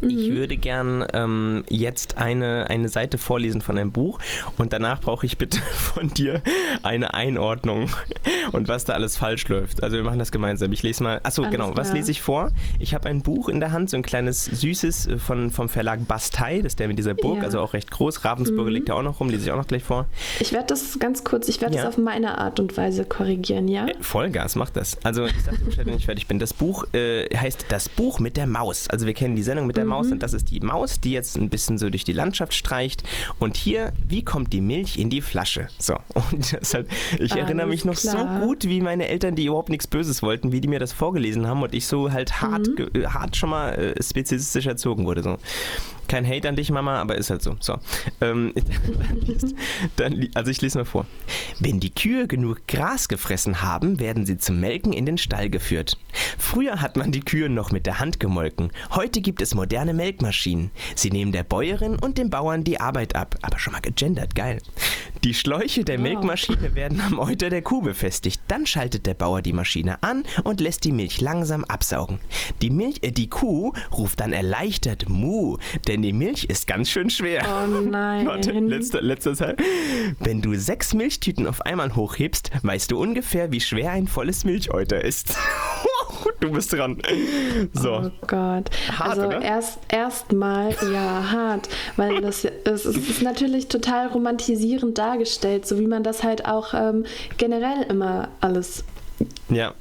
[0.00, 0.10] Mhm.
[0.10, 4.18] Ich würde gern ähm, jetzt eine, eine Seite vorlesen von einem Buch
[4.58, 6.42] und danach brauche ich bitte von dir
[6.82, 7.90] eine Einordnung
[8.52, 9.82] und was da alles falsch läuft.
[9.82, 10.72] Also wir machen das gemeinsam.
[10.72, 11.20] Ich lese mal.
[11.22, 11.72] Achso, alles genau.
[11.72, 11.76] Klar.
[11.76, 12.50] Was lese ich vor?
[12.78, 16.06] Ich habe ein Buch in der Hand, so ein kleines süßes äh, von, vom Verlag
[16.06, 17.44] Bastei, das ist der mit dieser Burg, ja.
[17.44, 18.24] also auch recht groß.
[18.24, 18.74] Ravensburger mhm.
[18.74, 20.06] liegt ja auch noch rum, lese ich auch noch gleich vor.
[20.40, 21.84] Ich werde das ganz kurz, ich werde ja.
[21.84, 23.86] das auf meine Art und Weise korrigieren, ja?
[23.86, 24.98] Äh, Vollgas, mach das.
[25.04, 26.38] Also ich sage Bescheid, wenn ich fertig bin.
[26.38, 28.88] Das Buch äh, heißt Das Buch mit der Maus.
[28.88, 29.90] Also wir kennen die Sendung mit der mhm.
[29.90, 33.04] Maus und das ist die Maus, die jetzt ein bisschen so durch die Landschaft streicht.
[33.38, 35.68] Und hier, wie kommt die Milch in die Flasche?
[35.78, 38.40] So, und deshalb, ich Alles erinnere mich noch klar.
[38.40, 41.46] so gut, wie meine Eltern, die überhaupt nichts Böses wollten, wie die mir das vorgelesen
[41.46, 43.14] haben und ich so halt hart, mhm.
[43.14, 45.22] hart schon mal äh, spezialistisch erzogen wurde.
[45.22, 45.38] So.
[46.08, 47.56] Kein Hate an dich, Mama, aber ist halt so.
[47.60, 47.78] So.
[48.20, 48.52] Ähm,
[49.96, 51.06] dann, also ich lese mal vor.
[51.58, 55.96] Wenn die Kühe genug Gras gefressen haben, werden sie zum Melken in den Stall geführt.
[56.36, 58.72] Früher hat man die Kühe noch mit der Hand gemolken.
[58.90, 60.72] Heute gibt es moderne Melkmaschinen.
[60.96, 63.36] Sie nehmen der Bäuerin und dem Bauern die Arbeit ab.
[63.42, 64.58] Aber schon mal gegendert, geil.
[65.24, 66.02] Die Schläuche der wow.
[66.02, 68.40] Melkmaschine werden am Euter der Kuh befestigt.
[68.48, 72.18] Dann schaltet der Bauer die Maschine an und lässt die Milch langsam absaugen.
[72.60, 77.08] Die, Milch, äh, die Kuh ruft dann erleichtert Mu, denn die Milch ist ganz schön
[77.08, 77.46] schwer.
[77.46, 78.26] Oh nein.
[78.32, 79.56] Warte, letzter, letzter Teil.
[80.18, 85.04] Wenn du sechs Milchtüten auf einmal hochhebst, weißt du ungefähr, wie schwer ein volles Milcheuter
[85.04, 85.36] ist.
[86.40, 87.00] du bist dran.
[87.72, 87.94] So.
[87.94, 88.70] Oh Gott.
[88.90, 89.42] Hart, also oder?
[89.42, 96.02] erst erstmal ja hart, weil das es ist natürlich total romantisierend dargestellt, so wie man
[96.02, 97.04] das halt auch ähm,
[97.36, 98.84] generell immer alles
[99.48, 99.74] ja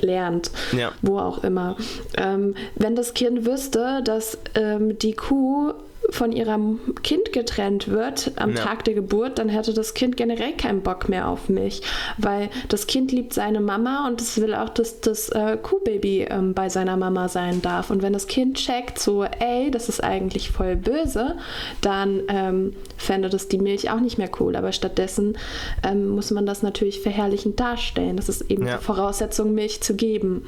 [0.00, 0.92] lernt, ja.
[1.02, 1.76] wo auch immer.
[2.16, 5.74] Ähm, wenn das Kind wüsste, dass ähm, die Kuh
[6.10, 8.62] von ihrem Kind getrennt wird am ja.
[8.62, 11.82] Tag der Geburt, dann hätte das Kind generell keinen Bock mehr auf mich,
[12.16, 16.54] weil das Kind liebt seine Mama und es will auch, dass das äh, Kuhbaby ähm,
[16.54, 17.90] bei seiner Mama sein darf.
[17.90, 21.36] Und wenn das Kind checkt, so, ey, das ist eigentlich voll böse,
[21.82, 24.56] dann ähm, fände das die Milch auch nicht mehr cool.
[24.56, 25.36] Aber stattdessen
[25.82, 28.16] ähm, muss man das natürlich verherrlichend darstellen.
[28.16, 28.78] Das ist eben ja.
[28.78, 30.46] die Voraussetzung, Milch zu geben.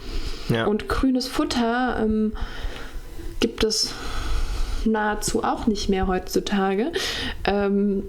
[0.49, 0.66] Ja.
[0.66, 2.33] Und grünes Futter ähm,
[3.40, 3.92] gibt es
[4.87, 6.93] nahezu auch nicht mehr heutzutage.
[7.45, 8.05] Ähm,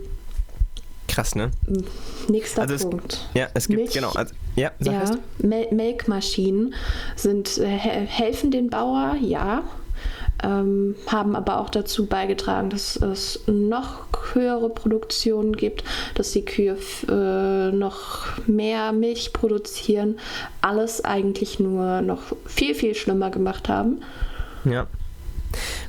[1.08, 1.52] Krass, ne?
[2.30, 3.14] Nächster also Punkt.
[3.14, 4.12] Es, ja, es gibt, Milch, genau.
[4.12, 5.04] Also, ja, ja
[5.40, 6.74] Mel Melkmaschinen
[7.18, 9.64] sind, äh, helfen den Bauer, ja.
[10.44, 15.84] Ähm, haben aber auch dazu beigetragen, dass es noch höhere Produktionen gibt,
[16.16, 20.18] dass die Kühe äh, noch mehr Milch produzieren,
[20.62, 24.02] alles eigentlich nur noch viel, viel schlimmer gemacht haben.
[24.64, 24.88] Ja.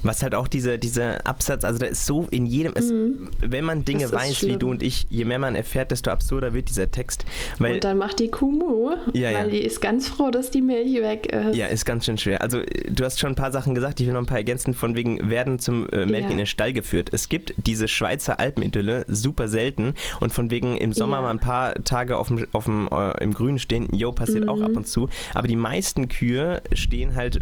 [0.02, 3.30] Was halt auch dieser diese Absatz, also da ist so in jedem, es, mhm.
[3.40, 4.54] wenn man Dinge weiß, schlimm.
[4.54, 7.24] wie du und ich, je mehr man erfährt, desto absurder wird dieser Text.
[7.58, 9.46] Weil, und dann macht die Kuh Mu, ja, weil ja.
[9.46, 11.56] die ist ganz froh, dass die Milch weg ist.
[11.56, 12.42] Ja, ist ganz schön schwer.
[12.42, 14.96] Also du hast schon ein paar Sachen gesagt, ich will noch ein paar ergänzen, von
[14.96, 16.30] wegen werden zum äh, Melken ja.
[16.30, 17.10] in den Stall geführt.
[17.12, 21.74] Es gibt diese Schweizer Alpenidylle, super selten und von wegen im Sommer mal ein paar
[21.84, 24.50] Tage auf dem, auf dem, äh, im Grün stehen, jo, passiert mhm.
[24.50, 25.08] auch ab und zu.
[25.34, 27.40] Aber die meisten Kühe stehen halt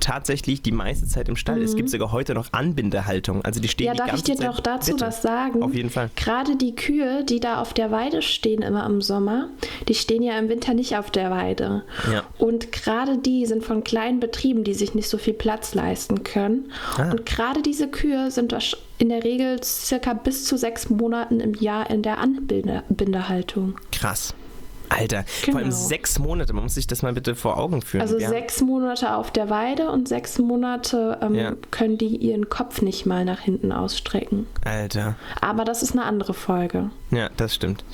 [0.00, 1.58] tatsächlich die meiste Zeit im Stall.
[1.58, 1.64] Mhm.
[1.64, 3.44] Es gibt sogar heute noch Anbindehaltung.
[3.44, 5.06] Also die stehen ja, die darf ich dir Zeit doch dazu Bitte.
[5.06, 5.62] was sagen?
[5.62, 6.10] Auf jeden Fall.
[6.16, 9.48] Gerade die Kühe, die da auf der Weide stehen immer im Sommer,
[9.88, 11.84] die stehen ja im Winter nicht auf der Weide.
[12.12, 12.22] Ja.
[12.38, 16.70] Und gerade die sind von kleinen Betrieben, die sich nicht so viel Platz leisten können.
[16.96, 17.10] Ah.
[17.10, 18.54] Und gerade diese Kühe sind
[18.98, 23.74] in der Regel circa bis zu sechs Monaten im Jahr in der Anbindehaltung.
[23.90, 24.34] Krass.
[24.92, 25.52] Alter, genau.
[25.52, 25.88] vor allem genau.
[25.88, 26.52] sechs Monate.
[26.52, 28.02] Man muss sich das mal bitte vor Augen führen.
[28.02, 28.28] Also ja.
[28.28, 31.52] sechs Monate auf der Weide und sechs Monate ähm, ja.
[31.70, 34.46] können die ihren Kopf nicht mal nach hinten ausstrecken.
[34.64, 35.16] Alter.
[35.40, 36.90] Aber das ist eine andere Folge.
[37.12, 37.84] Ja, das stimmt.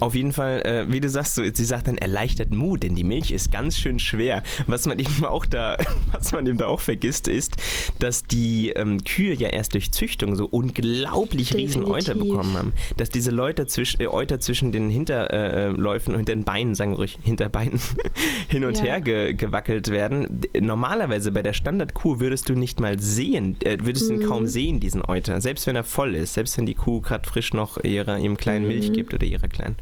[0.00, 3.04] Auf jeden Fall, äh, wie du sagst, so, sie sagt dann erleichtert Mut, denn die
[3.04, 4.42] Milch ist ganz schön schwer.
[4.66, 5.76] Was man eben auch da,
[6.12, 7.56] was man eben da auch vergisst, ist,
[7.98, 12.72] dass die ähm, Kühe ja erst durch Züchtung so unglaublich riesen Euter bekommen haben.
[12.96, 17.18] Dass diese Leute zwisch, äh, Euter zwischen den Hinterläufen und den Beinen, sagen wir ruhig,
[17.22, 17.80] Hinterbeinen
[18.48, 18.84] hin und ja.
[18.84, 20.40] her ge gewackelt werden.
[20.58, 24.20] Normalerweise bei der Standardkuh würdest du nicht mal sehen, äh, würdest mhm.
[24.20, 25.40] ihn kaum sehen, diesen Euter.
[25.40, 28.66] Selbst wenn er voll ist, selbst wenn die Kuh gerade frisch noch ihre, ihrem kleinen
[28.66, 28.94] Milch mhm.
[28.94, 29.76] gibt oder ihrer kleinen.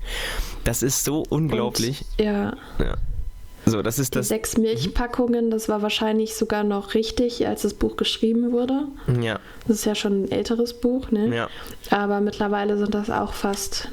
[0.65, 2.05] Das ist so unglaublich.
[2.19, 2.57] Und, ja.
[2.79, 2.97] ja.
[3.65, 4.29] So, das ist die das.
[4.29, 8.88] Sechs Milchpackungen, das war wahrscheinlich sogar noch richtig, als das Buch geschrieben wurde.
[9.21, 9.38] Ja.
[9.69, 11.35] Das ist ja schon ein älteres Buch, ne?
[11.35, 11.49] Ja.
[11.91, 13.88] Aber mittlerweile sind das auch fast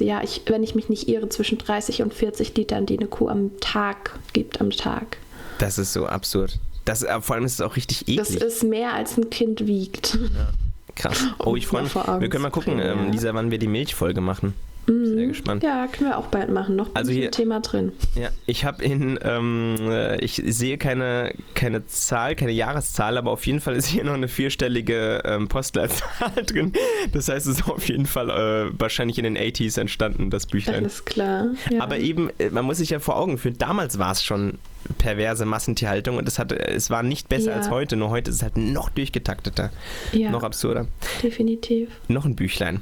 [0.00, 3.28] ja, ich, wenn ich mich nicht irre, zwischen 30 und 40 Litern, die eine Kuh
[3.28, 5.18] am Tag gibt, am Tag.
[5.58, 6.58] Das ist so absurd.
[6.84, 8.16] Das, äh, vor allem ist es auch richtig eklig.
[8.16, 10.14] Das ist mehr als ein Kind wiegt.
[10.14, 10.50] Ja.
[10.94, 11.24] Krass.
[11.38, 11.94] Oh, ich freue mich.
[11.94, 14.54] Wir können mal gucken, ähm, Lisa, wann wir die Milchfolge machen.
[14.86, 15.06] Mhm.
[15.06, 15.62] Sehr gespannt.
[15.62, 16.76] Ja, können wir auch bald machen.
[16.76, 17.92] Noch also hier, Thema drin.
[18.14, 23.46] Ja, ich habe in, ähm, äh, ich sehe keine, keine Zahl, keine Jahreszahl, aber auf
[23.46, 26.72] jeden Fall ist hier noch eine vierstellige ähm, Postleitzahl drin.
[27.12, 30.76] Das heißt, es ist auf jeden Fall äh, wahrscheinlich in den 80s entstanden, das Büchlein.
[30.76, 31.48] Alles klar.
[31.70, 31.82] Ja.
[31.82, 34.58] Aber eben, äh, man muss sich ja vor Augen führen, damals war es schon
[34.98, 37.56] perverse Massentierhaltung und es, hat, es war nicht besser ja.
[37.56, 39.70] als heute, nur heute ist es halt noch durchgetakteter,
[40.12, 40.30] ja.
[40.30, 40.88] noch absurder.
[41.22, 41.88] Definitiv.
[42.08, 42.80] Noch ein Büchlein.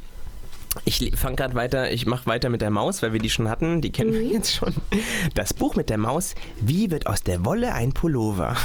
[0.85, 3.81] Ich fange gerade weiter, ich mache weiter mit der Maus, weil wir die schon hatten,
[3.81, 4.15] die kennen mhm.
[4.15, 4.75] wir jetzt schon.
[5.35, 8.57] Das Buch mit der Maus, wie wird aus der Wolle ein Pullover?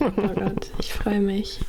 [0.00, 1.60] Oh Gott, ich freue mich.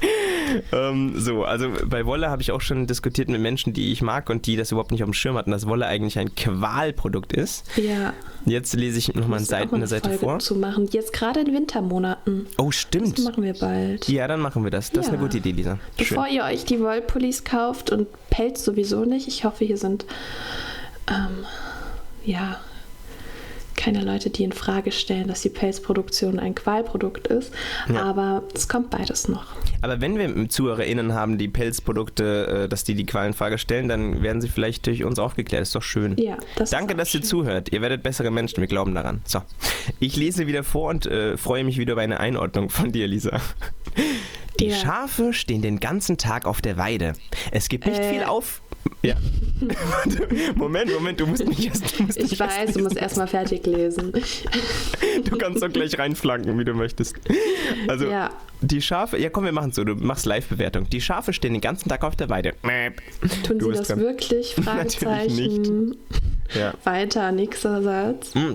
[0.71, 4.29] ähm, so, also bei Wolle habe ich auch schon diskutiert mit Menschen, die ich mag
[4.29, 7.65] und die das überhaupt nicht auf dem Schirm hatten, dass Wolle eigentlich ein Qualprodukt ist.
[7.77, 8.13] Ja.
[8.45, 10.39] Jetzt lese ich nochmal eine Seite, eine Seite vor.
[10.39, 10.87] Zu machen.
[10.91, 12.47] Jetzt gerade in Wintermonaten.
[12.57, 13.17] Oh, stimmt.
[13.17, 14.07] Das machen wir bald.
[14.09, 14.89] Ja, dann machen wir das.
[14.91, 15.01] Das ja.
[15.01, 15.79] ist eine gute Idee, Lisa.
[15.97, 16.35] Bevor Schön.
[16.35, 19.27] ihr euch die Wollpullis kauft und Pelz sowieso nicht.
[19.27, 20.05] Ich hoffe, hier sind
[21.07, 21.45] ähm,
[22.25, 22.59] ja
[23.75, 27.53] keine Leute, die in Frage stellen, dass die Pelzproduktion ein Qualprodukt ist.
[27.91, 28.03] Ja.
[28.03, 29.45] Aber es kommt beides noch.
[29.81, 33.87] Aber wenn wir ZuhörerInnen haben, die Pelzprodukte, äh, dass die die Qual in Frage stellen,
[33.87, 35.63] dann werden sie vielleicht durch uns aufgeklärt.
[35.63, 36.15] Ist doch schön.
[36.17, 37.21] Ja, das Danke, dass schön.
[37.21, 37.71] ihr zuhört.
[37.71, 38.61] Ihr werdet bessere Menschen.
[38.61, 39.21] Wir glauben daran.
[39.25, 39.41] So,
[39.99, 43.41] ich lese wieder vor und äh, freue mich wieder über eine Einordnung von dir, Lisa.
[44.59, 44.75] Die ja.
[44.75, 47.13] Schafe stehen den ganzen Tag auf der Weide.
[47.51, 48.61] Es gibt nicht äh, viel auf.
[49.01, 49.15] Ja.
[50.55, 51.99] Moment, Moment, du musst nicht erst.
[51.99, 54.13] Du musst ich weiß, erst du musst erstmal fertig lesen.
[55.25, 57.15] du kannst doch gleich reinflanken, wie du möchtest.
[57.87, 58.31] Also, ja.
[58.61, 60.89] die Schafe, ja komm, wir machen es so, du machst Live-Bewertung.
[60.89, 62.53] Die Schafe stehen den ganzen Tag auf der Weide.
[63.45, 63.99] Tun du sie das dran.
[63.99, 64.55] wirklich?
[64.55, 65.05] Fragezeichen.
[65.27, 65.97] Natürlich nicht.
[66.55, 66.73] Ja.
[66.83, 68.35] Weiter, nächster Satz.
[68.35, 68.53] Mm.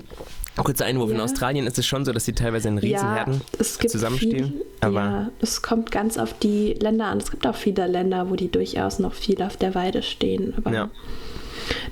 [0.65, 1.17] Kurzer Einwurf, ja.
[1.17, 4.53] in Australien ist es schon so, dass sie teilweise in Riesenherden ja, zusammenstehen.
[4.53, 7.19] Viel, aber ja, es kommt ganz auf die Länder an.
[7.19, 10.55] Es gibt auch viele Länder, wo die durchaus noch viel auf der Weide stehen.
[10.57, 10.91] Aber ja.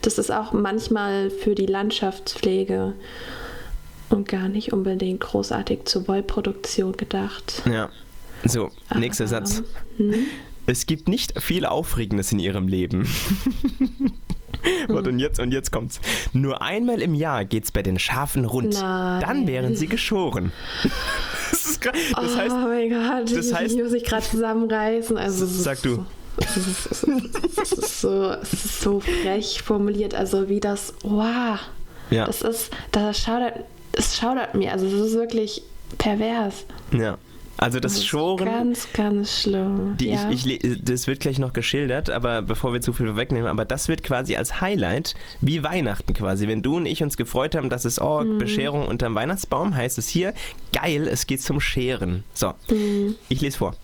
[0.03, 2.95] das ist auch manchmal für die Landschaftspflege
[4.11, 7.63] und gar nicht unbedingt großartig zur Wollproduktion gedacht.
[7.71, 7.89] Ja.
[8.45, 9.63] So, nächster aber, Satz.
[9.97, 10.15] Hm?
[10.67, 13.09] Es gibt nicht viel Aufregendes in ihrem Leben.
[14.89, 16.01] Warte, und jetzt, und jetzt kommt's.
[16.33, 18.75] Nur einmal im Jahr geht's bei den Schafen rund.
[18.75, 19.21] Nein.
[19.21, 20.53] Dann wären sie geschoren.
[21.51, 25.17] das, ist, das oh heißt, mein Gott, das heißt, ich muss mich gerade zusammenreißen.
[25.17, 26.05] Also, sag du.
[26.39, 26.87] Es ist,
[27.63, 31.59] es, ist so, es ist so frech formuliert, also wie das, wow,
[32.11, 32.27] ja.
[32.27, 35.63] das ist, das schaudert, es schaudert mir, also es ist wirklich
[35.97, 36.67] pervers.
[36.93, 37.17] Ja.
[37.59, 38.45] Also das, das Schoren.
[38.45, 39.97] Ganz, ganz schlimm.
[39.99, 40.31] Die ja.
[40.31, 43.89] ich, ich, das wird gleich noch geschildert, aber bevor wir zu viel wegnehmen, aber das
[43.89, 46.49] wird quasi als Highlight wie Weihnachten quasi.
[46.49, 48.39] Wenn du und ich uns gefreut haben, dass es oh, mhm.
[48.39, 50.35] Bescherung unterm Weihnachtsbaum, heißt es hier,
[50.73, 52.25] geil, es geht zum Scheren.
[52.35, 53.15] So, mhm.
[53.29, 53.75] ich lese vor.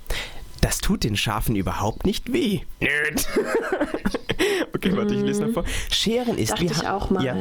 [0.61, 2.61] Das tut den Schafen überhaupt nicht weh.
[4.75, 5.65] okay, warte, ich lese noch vor.
[5.91, 7.25] Scheren ist Dachte wie ich auch mal.
[7.25, 7.37] Ja.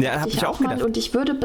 [0.00, 0.82] Ja, habe ich, auch gedacht.
[0.82, 1.38] Und ich würde,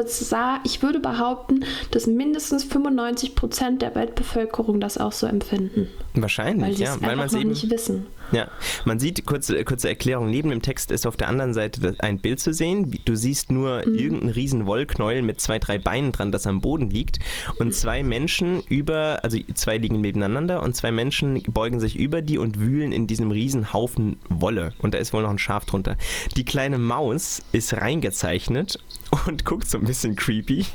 [0.64, 5.88] ich würde behaupten, dass mindestens 95 Prozent der Weltbevölkerung das auch so empfinden.
[6.14, 8.06] Wahrscheinlich, weil ja, weil man es eben nicht wissen.
[8.32, 8.48] Ja,
[8.84, 12.40] man sieht, kurze, kurze Erklärung, neben dem Text ist auf der anderen Seite ein Bild
[12.40, 12.98] zu sehen.
[13.04, 13.94] Du siehst nur mhm.
[13.94, 17.18] irgendeinen riesen Wollknäuel mit zwei, drei Beinen dran, das am Boden liegt.
[17.58, 22.38] Und zwei Menschen über, also zwei liegen nebeneinander und zwei Menschen beugen sich über die
[22.38, 24.72] und wühlen in diesem riesen Haufen Wolle.
[24.78, 25.96] Und da ist wohl noch ein Schaf drunter.
[26.36, 28.78] Die kleine Maus ist reingezeichnet
[29.26, 30.66] und guckt so ein bisschen creepy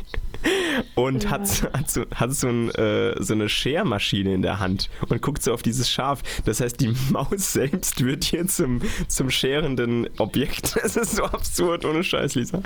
[0.96, 1.32] und ja.
[1.32, 5.44] hat, hat, so, hat so, ein, äh, so eine Schermaschine in der Hand und guckt
[5.44, 6.22] so auf dieses Schaf.
[6.46, 10.76] Das heißt, die Maus selbst wird hier zum, zum scherenden Objekt.
[10.82, 12.62] Das ist so absurd, ohne Scheiß, Lisa.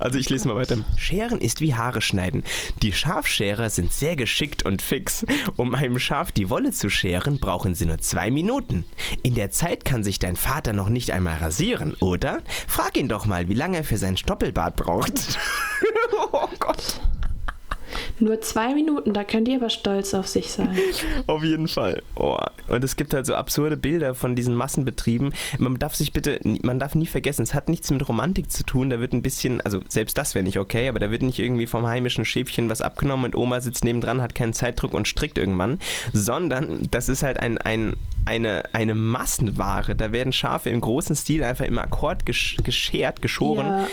[0.00, 0.78] Also ich lese mal weiter.
[0.96, 2.42] Scheren ist wie Haare schneiden.
[2.82, 5.24] Die Schafscherer sind sehr geschickt und fix.
[5.56, 8.84] Um einem Schaf die Wolle zu scheren, brauchen sie nur zwei Minuten.
[9.22, 12.42] In der Zeit kann sich dein Vater noch nicht einmal rasieren, oder?
[12.66, 15.19] Frag ihn doch mal, wie lange er für sein Stoppelbart braucht.
[16.32, 17.00] oh Gott.
[18.20, 20.76] Nur zwei Minuten, da könnt ihr aber stolz auf sich sein.
[21.26, 22.02] auf jeden Fall.
[22.16, 22.36] Oh.
[22.68, 25.32] Und es gibt halt so absurde Bilder von diesen Massenbetrieben.
[25.58, 28.90] Man darf sich bitte, man darf nie vergessen, es hat nichts mit Romantik zu tun.
[28.90, 31.66] Da wird ein bisschen, also selbst das wäre nicht okay, aber da wird nicht irgendwie
[31.66, 35.78] vom heimischen Schäfchen was abgenommen und Oma sitzt nebendran, hat keinen Zeitdruck und strickt irgendwann,
[36.12, 37.94] sondern das ist halt ein, ein,
[38.26, 39.94] eine, eine Massenware.
[39.94, 43.66] Da werden Schafe im großen Stil einfach im Akkord geschert, geschoren.
[43.66, 43.88] Ja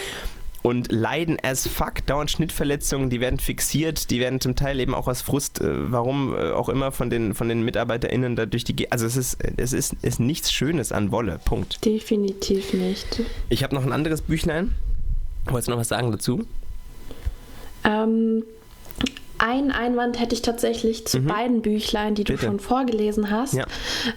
[0.61, 5.07] und leiden as fuck, dauernd Schnittverletzungen, die werden fixiert, die werden zum Teil eben auch
[5.07, 8.75] aus Frust, äh, warum äh, auch immer von den, von den MitarbeiterInnen da durch die,
[8.75, 11.83] Ge also es ist, es ist, ist nichts Schönes an Wolle, Punkt.
[11.85, 13.21] Definitiv nicht.
[13.49, 14.73] Ich habe noch ein anderes Büchlein.
[15.45, 16.45] Wolltest du noch was sagen dazu?
[17.83, 18.43] Ähm,
[19.39, 21.27] ein Einwand hätte ich tatsächlich zu mhm.
[21.27, 22.39] beiden Büchlein, die Bitte.
[22.39, 23.53] du schon vorgelesen hast.
[23.53, 23.65] Ja.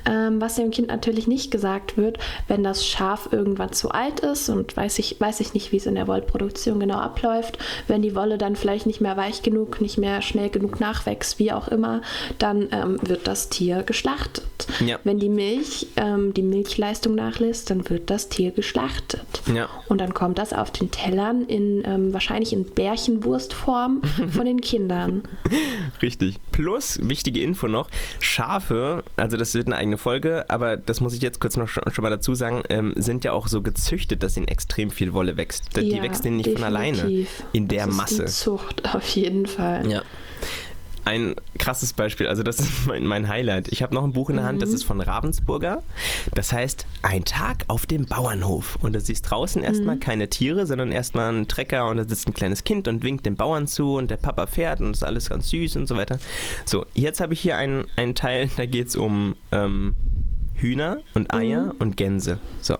[0.07, 4.49] Ähm, was dem Kind natürlich nicht gesagt wird, wenn das Schaf irgendwann zu alt ist
[4.49, 8.15] und weiß ich, weiß ich nicht, wie es in der Wollproduktion genau abläuft, wenn die
[8.15, 12.03] Wolle dann vielleicht nicht mehr weich genug, nicht mehr schnell genug nachwächst, wie auch immer,
[12.39, 14.45] dann ähm, wird das Tier geschlachtet.
[14.85, 14.99] Ja.
[15.05, 19.43] Wenn die Milch ähm, die Milchleistung nachlässt, dann wird das Tier geschlachtet.
[19.53, 19.69] Ja.
[19.89, 25.23] Und dann kommt das auf den Tellern in ähm, wahrscheinlich in Bärchenwurstform von den Kindern.
[26.03, 26.37] Richtig.
[26.53, 27.89] Plus, wichtige Info noch,
[28.21, 31.85] Schafe, also das wird eine eigene Folge, aber das muss ich jetzt kurz noch schon,
[31.91, 35.37] schon mal dazu sagen, ähm, sind ja auch so gezüchtet, dass ihnen extrem viel Wolle
[35.37, 35.77] wächst.
[35.77, 36.67] Die ja, wächst ihnen nicht definitiv.
[36.67, 38.25] von alleine in der das Masse.
[38.27, 39.91] Zucht, auf jeden Fall.
[39.91, 40.03] Ja.
[41.11, 42.29] Ein krasses Beispiel.
[42.29, 43.69] Also das ist mein, mein Highlight.
[43.69, 44.75] Ich habe noch ein Buch in der Hand, das mhm.
[44.77, 45.83] ist von Ravensburger.
[46.35, 48.79] Das heißt Ein Tag auf dem Bauernhof.
[48.81, 50.01] Und da siehst draußen erstmal mhm.
[50.01, 53.37] keine Tiere, sondern erstmal ein Trecker und da sitzt ein kleines Kind und winkt dem
[53.37, 56.19] Bauern zu und der Papa fährt und ist alles ganz süß und so weiter.
[56.65, 59.97] So, jetzt habe ich hier einen, einen Teil, da geht es um ähm,
[60.55, 61.81] Hühner und Eier mhm.
[61.81, 62.39] und Gänse.
[62.61, 62.77] So.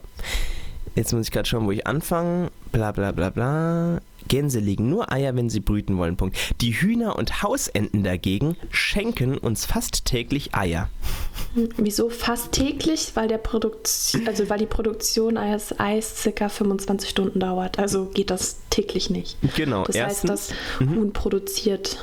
[0.95, 2.51] Jetzt muss ich gerade schauen, wo ich anfange.
[2.73, 4.01] Bla bla bla bla.
[4.29, 6.17] Gänse legen nur Eier, wenn sie brüten wollen.
[6.17, 6.37] Punkt.
[6.61, 10.89] Die Hühner und Hausenten dagegen schenken uns fast täglich Eier.
[11.77, 13.13] Wieso fast täglich?
[13.15, 17.79] Weil, der Produktion, also weil die Produktion eines Eis circa 25 Stunden dauert.
[17.79, 19.37] Also geht das täglich nicht.
[19.57, 19.85] Genau.
[19.85, 20.97] Das Erstens, heißt, das mhm.
[20.97, 21.99] Huhn produziert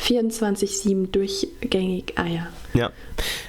[0.00, 2.48] 24-7 durchgängig Eier.
[2.74, 2.90] Ja.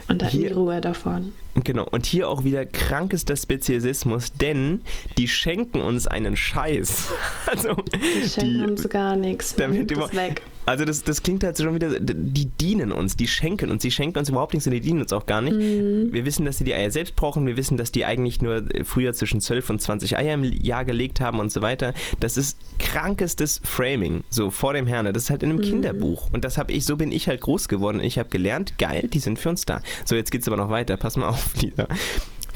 [0.07, 1.33] Und da in Ruhe davon.
[1.55, 4.81] Genau, und hier auch wieder krankester Speziesismus, denn
[5.17, 7.09] die schenken uns einen Scheiß.
[7.47, 9.55] Also, die schenken die, uns gar nichts.
[9.55, 10.41] Damit das weg.
[10.65, 14.19] Also das, das klingt halt schon wieder, die dienen uns, die schenken uns, die schenken
[14.19, 15.55] uns überhaupt nichts und die dienen uns auch gar nicht.
[15.55, 16.13] Mhm.
[16.13, 19.13] Wir wissen, dass sie die Eier selbst brauchen, wir wissen, dass die eigentlich nur früher
[19.13, 21.93] zwischen 12 und 20 Eier im Jahr gelegt haben und so weiter.
[22.19, 25.05] Das ist krankestes Framing, so vor dem Herrn.
[25.05, 25.63] Das ist halt in einem mhm.
[25.63, 28.77] Kinderbuch und das habe ich, so bin ich halt groß geworden und ich habe gelernt,
[28.77, 29.81] geil, die sind für uns da.
[30.05, 31.87] So, jetzt geht es aber noch weiter, pass mal auf, Lisa.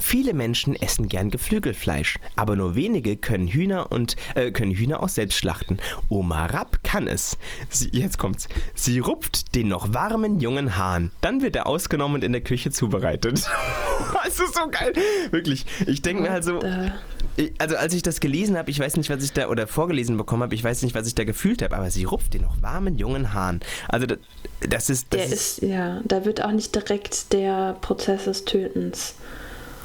[0.02, 5.10] Viele Menschen essen gern Geflügelfleisch, aber nur wenige können Hühner und äh, können Hühner auch
[5.10, 5.78] selbst schlachten.
[6.10, 7.38] Oma Rapp kann es.
[7.70, 8.48] Sie, jetzt kommt's.
[8.74, 11.12] Sie rupft den noch warmen jungen Hahn.
[11.22, 13.50] Dann wird er ausgenommen und in der Küche zubereitet.
[14.24, 14.94] das ist so geil.
[15.32, 15.66] Wirklich.
[15.88, 16.60] Ich denke mir halt so.
[17.58, 20.44] Also als ich das gelesen habe, ich weiß nicht, was ich da oder vorgelesen bekommen
[20.44, 22.98] habe, ich weiß nicht, was ich da gefühlt habe, aber sie rupft den noch warmen
[22.98, 23.60] jungen Hahn.
[23.90, 24.20] Also das,
[24.62, 25.14] das ist.
[25.14, 29.16] Das der ist, ja, da wird auch nicht direkt der Prozess des Tötens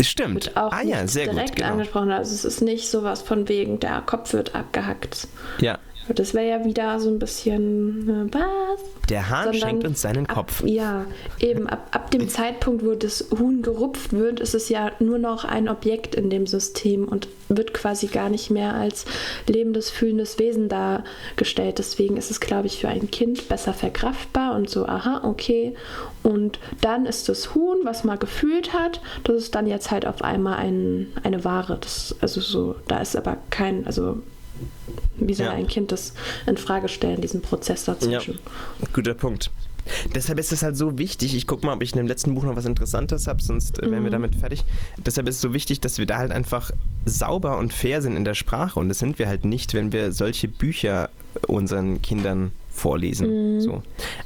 [0.01, 0.47] Stimmt.
[0.47, 1.73] Wird auch ah, ja, sehr direkt gut, genau.
[1.73, 2.11] angesprochen.
[2.11, 5.29] Also es ist nicht sowas von wegen, der Kopf wird abgehackt.
[5.61, 5.79] Ja.
[6.15, 8.81] Das wäre ja wieder so ein bisschen, äh, was?
[9.09, 10.63] Der Hahn Sondern schenkt uns seinen Kopf.
[10.63, 11.07] Ab, ja,
[11.41, 11.67] eben.
[11.69, 15.69] Ab, ab dem Zeitpunkt, wo das Huhn gerupft wird, ist es ja nur noch ein
[15.69, 19.05] Objekt in dem System und wird quasi gar nicht mehr als
[19.49, 21.79] lebendes, fühlendes Wesen dargestellt.
[21.79, 25.75] Deswegen ist es, glaube ich, für ein Kind besser verkraftbar und so, aha, okay.
[26.23, 30.23] Und dann ist das Huhn, was mal gefühlt hat, das ist dann jetzt halt auf
[30.23, 31.79] einmal ein, eine Ware.
[31.81, 34.19] Das, also so, da ist aber kein, also
[35.17, 35.53] wie soll ja.
[35.53, 36.15] ein Kind das
[36.47, 38.39] in Frage stellen, diesen Prozess dazwischen?
[38.81, 38.89] Ja.
[38.93, 39.51] Guter Punkt.
[40.15, 42.45] Deshalb ist es halt so wichtig, ich gucke mal, ob ich in dem letzten Buch
[42.45, 43.91] noch was Interessantes habe, sonst mhm.
[43.91, 44.23] wären wir mhm.
[44.23, 44.65] damit fertig.
[44.99, 46.71] Deshalb ist es so wichtig, dass wir da halt einfach
[47.05, 50.13] sauber und fair sind in der Sprache und das sind wir halt nicht, wenn wir
[50.13, 51.11] solche Bücher
[51.47, 53.57] unseren Kindern vorlesen.
[53.57, 53.61] Mhm.
[53.61, 53.83] So.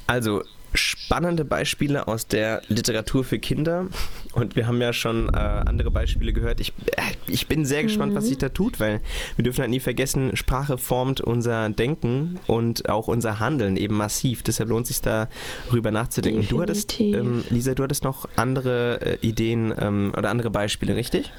[0.07, 0.43] Also
[0.75, 3.87] spannende Beispiele aus der Literatur für Kinder.
[4.33, 6.61] Und wir haben ja schon äh, andere Beispiele gehört.
[6.61, 8.17] Ich, äh, ich bin sehr gespannt, mhm.
[8.17, 9.01] was sich da tut, weil
[9.37, 14.43] wir dürfen halt nie vergessen, Sprache formt unser Denken und auch unser Handeln eben massiv.
[14.43, 16.43] Deshalb lohnt es sich darüber nachzudenken.
[16.43, 16.57] Definitiv.
[16.57, 21.33] Du hattest, ähm, Lisa, du hattest noch andere äh, Ideen ähm, oder andere Beispiele, richtig?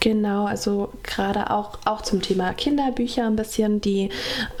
[0.00, 4.10] Genau, also gerade auch, auch zum Thema Kinderbücher ein bisschen, die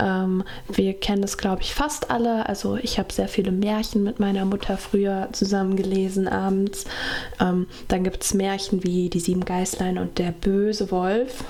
[0.00, 2.48] ähm, wir kennen das, glaube ich, fast alle.
[2.48, 6.86] Also ich habe sehr viele Märchen mit meiner Mutter früher zusammen gelesen abends.
[7.40, 11.44] Ähm, dann gibt es Märchen wie Die Sieben Geißlein und Der böse Wolf.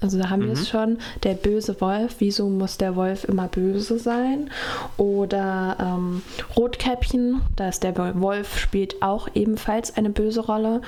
[0.00, 0.46] Also da haben mhm.
[0.46, 0.98] wir es schon.
[1.24, 4.50] Der böse Wolf, wieso muss der Wolf immer böse sein?
[4.96, 6.22] Oder ähm,
[6.56, 10.80] Rotkäppchen, da ist der Wolf spielt auch ebenfalls eine böse Rolle.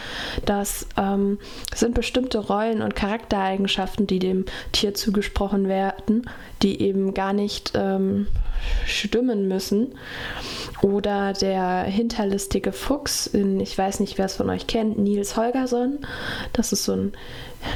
[0.45, 1.39] Das ähm,
[1.75, 6.29] sind bestimmte Rollen und Charaktereigenschaften, die dem Tier zugesprochen werden,
[6.63, 8.27] die eben gar nicht ähm,
[8.87, 9.95] stimmen müssen.
[10.83, 16.01] Oder der hinterlistige Fuchs, in, ich weiß nicht, wer es von euch kennt, Nils Holgersson.
[16.53, 17.13] Das ist so ein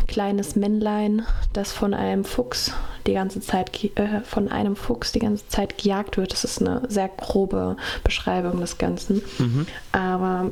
[0.06, 2.72] kleines Männlein, das von einem Fuchs
[3.06, 6.32] die ganze Zeit äh, von einem Fuchs die ganze Zeit gejagt wird.
[6.32, 9.22] Das ist eine sehr grobe Beschreibung des Ganzen.
[9.38, 9.66] Mhm.
[9.92, 10.50] Aber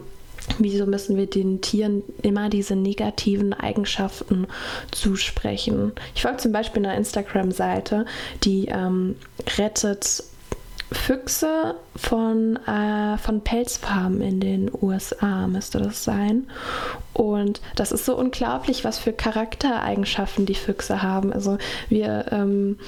[0.59, 4.47] Wieso müssen wir den Tieren immer diese negativen Eigenschaften
[4.91, 5.93] zusprechen?
[6.15, 8.07] Ich folge zum Beispiel einer Instagram-Seite,
[8.45, 9.17] die ähm,
[9.59, 10.25] rettet
[10.93, 16.49] Füchse von, äh, von Pelzfarmen in den USA, müsste das sein.
[17.13, 21.33] Und das ist so unglaublich, was für Charaktereigenschaften die Füchse haben.
[21.33, 22.79] Also wir ähm,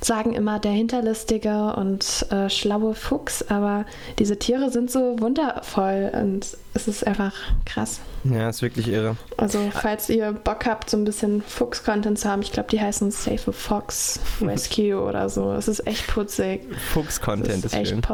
[0.00, 3.84] sagen immer der hinterlistige und äh, schlaue Fuchs, aber
[4.18, 7.32] diese Tiere sind so wundervoll und es ist einfach
[7.64, 8.00] krass.
[8.24, 9.16] Ja, ist wirklich irre.
[9.36, 13.10] Also falls ihr Bock habt, so ein bisschen Fuchs-Content zu haben, ich glaube, die heißen
[13.10, 15.52] Safe Fox Rescue oder so.
[15.52, 16.62] Es ist echt putzig.
[16.92, 18.08] Fuchs-Content ist, ist, echt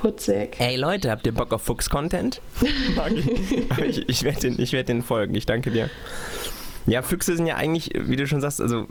[0.00, 0.56] putzig.
[0.58, 2.40] Ey Leute, habt ihr Bock auf Fuchs-Content?
[3.14, 3.78] ich.
[3.78, 5.34] ich, ich werde den, werd den folgen.
[5.34, 5.90] Ich danke dir.
[6.86, 8.86] Ja, Füchse sind ja eigentlich, wie du schon sagst, also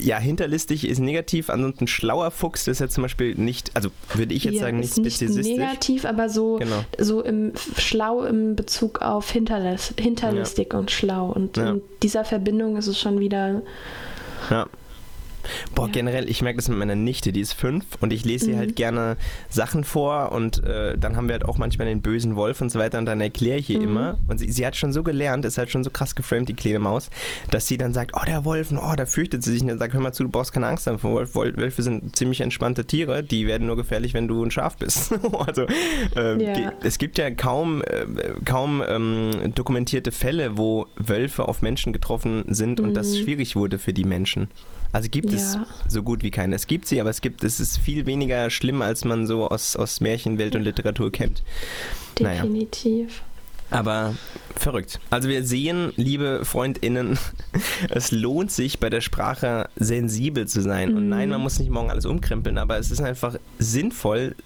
[0.00, 4.32] ja, hinterlistig ist negativ, ansonsten schlauer Fuchs das ist ja zum Beispiel nicht, also würde
[4.34, 5.56] ich jetzt Hier sagen, nicht ist nicht speziesistisch.
[5.56, 6.84] negativ, aber so, Genau.
[6.98, 11.26] so im schlau im Bezug auf hinterlis hinterlistig und schlau.
[11.30, 11.70] Und Ja.
[11.70, 13.62] in dieser Verbindung ist es schon wieder.
[14.50, 14.66] Ja.
[15.74, 15.92] Boah, Ja.
[15.92, 18.60] generell, ich merke das mit meiner Nichte, die ist fünf und ich lese ihr Mhm.
[18.60, 19.16] halt gerne
[19.48, 22.78] Sachen vor und äh, dann haben wir halt auch manchmal den bösen Wolf und so
[22.78, 23.84] weiter und dann erkläre ich ihr Mhm.
[23.84, 26.54] immer und sie, sie hat schon so gelernt, ist halt schon so krass geframed, die
[26.54, 27.10] kleine Maus,
[27.50, 29.78] dass sie dann sagt, oh der Wolf, und, oh da fürchtet sie sich und dann
[29.78, 32.84] sagt, hör mal zu, du brauchst keine Angst haben vor Wolf, Wölfe sind ziemlich entspannte
[32.86, 35.12] Tiere, die werden nur gefährlich, wenn du ein Schaf bist.
[35.46, 35.66] also
[36.16, 36.72] ähm, Ja.
[36.82, 38.04] es gibt ja kaum, äh,
[38.44, 43.22] kaum ähm, dokumentierte Fälle, wo Wölfe auf Menschen getroffen sind und das Mhm.
[43.24, 44.48] schwierig wurde für die Menschen.
[44.92, 45.66] Also gibt es Ja.
[45.88, 46.54] so gut wie keine.
[46.56, 49.76] Es gibt sie, aber es gibt, es ist viel weniger schlimm, als man so aus,
[49.76, 51.42] aus Märchenwelt und Literatur kennt.
[52.20, 52.42] Naja.
[52.42, 53.22] Definitiv.
[53.68, 54.14] Aber
[54.54, 55.00] verrückt.
[55.10, 57.18] Also wir sehen, liebe FreundInnen,
[57.90, 60.94] es lohnt sich bei der Sprache sensibel zu sein.
[60.96, 61.08] Und Mhm.
[61.08, 64.36] nein, man muss nicht morgen alles umkrempeln, aber es ist einfach sinnvoll,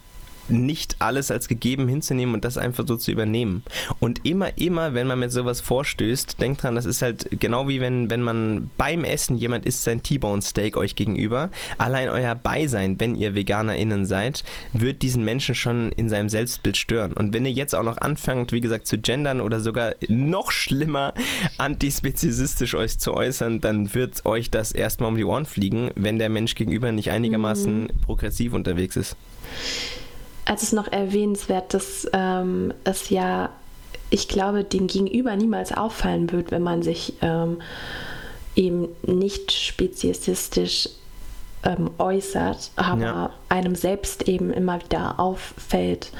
[0.51, 3.62] nicht alles als gegeben hinzunehmen und das einfach so zu übernehmen.
[3.98, 7.80] Und immer, immer, wenn man mit sowas vorstößt, denkt dran, das ist halt genau wie
[7.80, 11.51] wenn, wenn man beim Essen jemand isst sein T-Bone Steak euch gegenüber.
[11.78, 17.12] Allein euer Beisein, wenn ihr VeganerInnen seid, wird diesen Menschen schon in seinem Selbstbild stören.
[17.12, 21.14] Und wenn ihr jetzt auch noch anfangt, wie gesagt, zu gendern oder sogar noch schlimmer
[21.59, 26.28] antispeziesistisch euch zu äußern, dann wird euch das erstmal um die Ohren fliegen, wenn der
[26.28, 29.16] Mensch gegenüber nicht einigermaßen progressiv unterwegs ist.
[30.53, 33.51] Es ist noch erwähnenswert, dass ähm, es ja,
[34.11, 37.62] ich glaube, dem Gegenüber niemals auffallen wird, wenn man sich ähm,
[38.57, 40.88] eben nicht speziesistisch
[41.62, 43.30] ähm, äußert, aber Ja.
[43.48, 46.11] einem selbst eben immer wieder auffällt,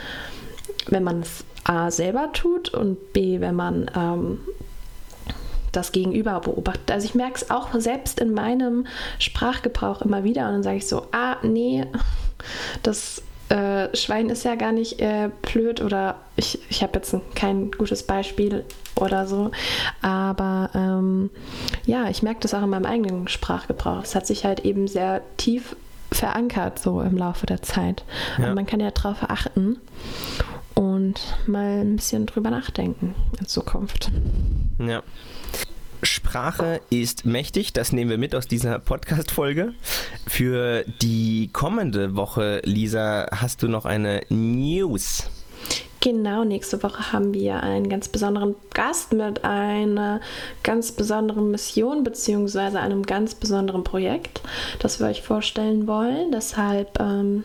[0.87, 4.39] wenn man es A selber tut und B, wenn man ähm,
[5.73, 6.93] das Gegenüber beobachtet.
[6.93, 8.87] Also ich merke es auch selbst in meinem
[9.19, 11.85] Sprachgebrauch immer wieder und dann sage ich so, ah, nee,
[12.85, 17.21] das äh, Schwein ist ja gar nicht äh, blöd oder ich, ich habe jetzt ein,
[17.35, 19.51] kein gutes Beispiel oder so,
[20.03, 21.31] aber ähm,
[21.85, 24.03] ja, ich merke das auch in meinem eigenen Sprachgebrauch.
[24.03, 25.77] Es hat sich halt eben sehr tief
[26.13, 28.05] verankert so im Laufe der Zeit.
[28.39, 28.49] Ja.
[28.49, 29.79] Und man kann ja darauf achten
[30.75, 34.11] und mal ein bisschen drüber nachdenken in Zukunft.
[34.79, 35.03] Ja.
[36.03, 39.75] Sprache ist mächtig, das nehmen wir mit aus dieser Podcast-Folge.
[40.27, 45.29] Für die kommende Woche, Lisa, hast du noch eine News.
[46.01, 50.23] Genau, nächste Woche haben wir einen ganz besonderen Gast mit einer
[50.63, 52.79] ganz besonderen Mission bzw.
[52.79, 54.41] einem ganz besonderen Projekt,
[54.79, 56.33] das wir euch vorstellen wollen.
[56.33, 57.45] Deshalb, ähm,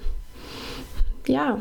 [1.27, 1.59] ja,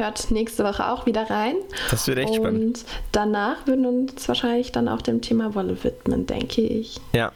[0.00, 1.54] hört nächste Woche auch wieder rein.
[1.90, 2.84] Das wird echt Und spannend.
[3.12, 6.96] danach würden wir uns wahrscheinlich dann auch dem Thema Wolle widmen, denke ich.
[7.12, 7.32] Ja,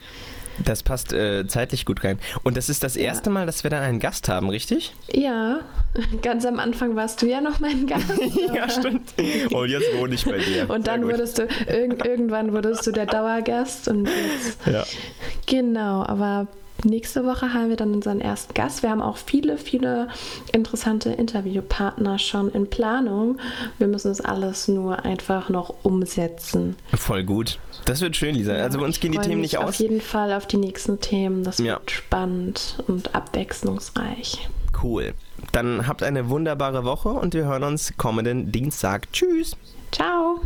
[0.65, 2.19] das passt äh, zeitlich gut rein.
[2.43, 4.95] Und das ist das erste Mal, dass wir da einen Gast haben, richtig?
[5.13, 5.61] Ja,
[6.23, 8.13] ganz am Anfang warst du ja noch mein Gast.
[8.55, 9.15] ja, stimmt.
[9.53, 10.71] Und jetzt wohne ich bei dir.
[10.71, 14.59] Und dann wurdest du, irg irgendwann wurdest du der Dauergast und jetzt.
[14.67, 14.85] Ja.
[15.47, 16.47] Genau, aber
[16.85, 18.83] nächste Woche haben wir dann unseren ersten Gast.
[18.83, 20.09] Wir haben auch viele, viele
[20.53, 23.39] interessante Interviewpartner schon in Planung.
[23.79, 26.77] Wir müssen es alles nur einfach noch umsetzen.
[26.95, 27.59] Voll gut.
[27.85, 28.53] Das wird schön, Lisa.
[28.55, 29.79] also bei uns gehen die Themen nicht Auf aus.
[29.79, 31.45] jeden Fall auf die nächsten Themen.
[31.45, 31.75] Das Ja.
[31.75, 34.49] wird spannend und abwechslungsreich.
[34.83, 35.15] Cool.
[35.53, 39.13] Dann habt eine wunderbare Woche und wir hören uns kommenden Dienstag.
[39.13, 39.57] Tschüss.
[39.93, 40.41] Ciao!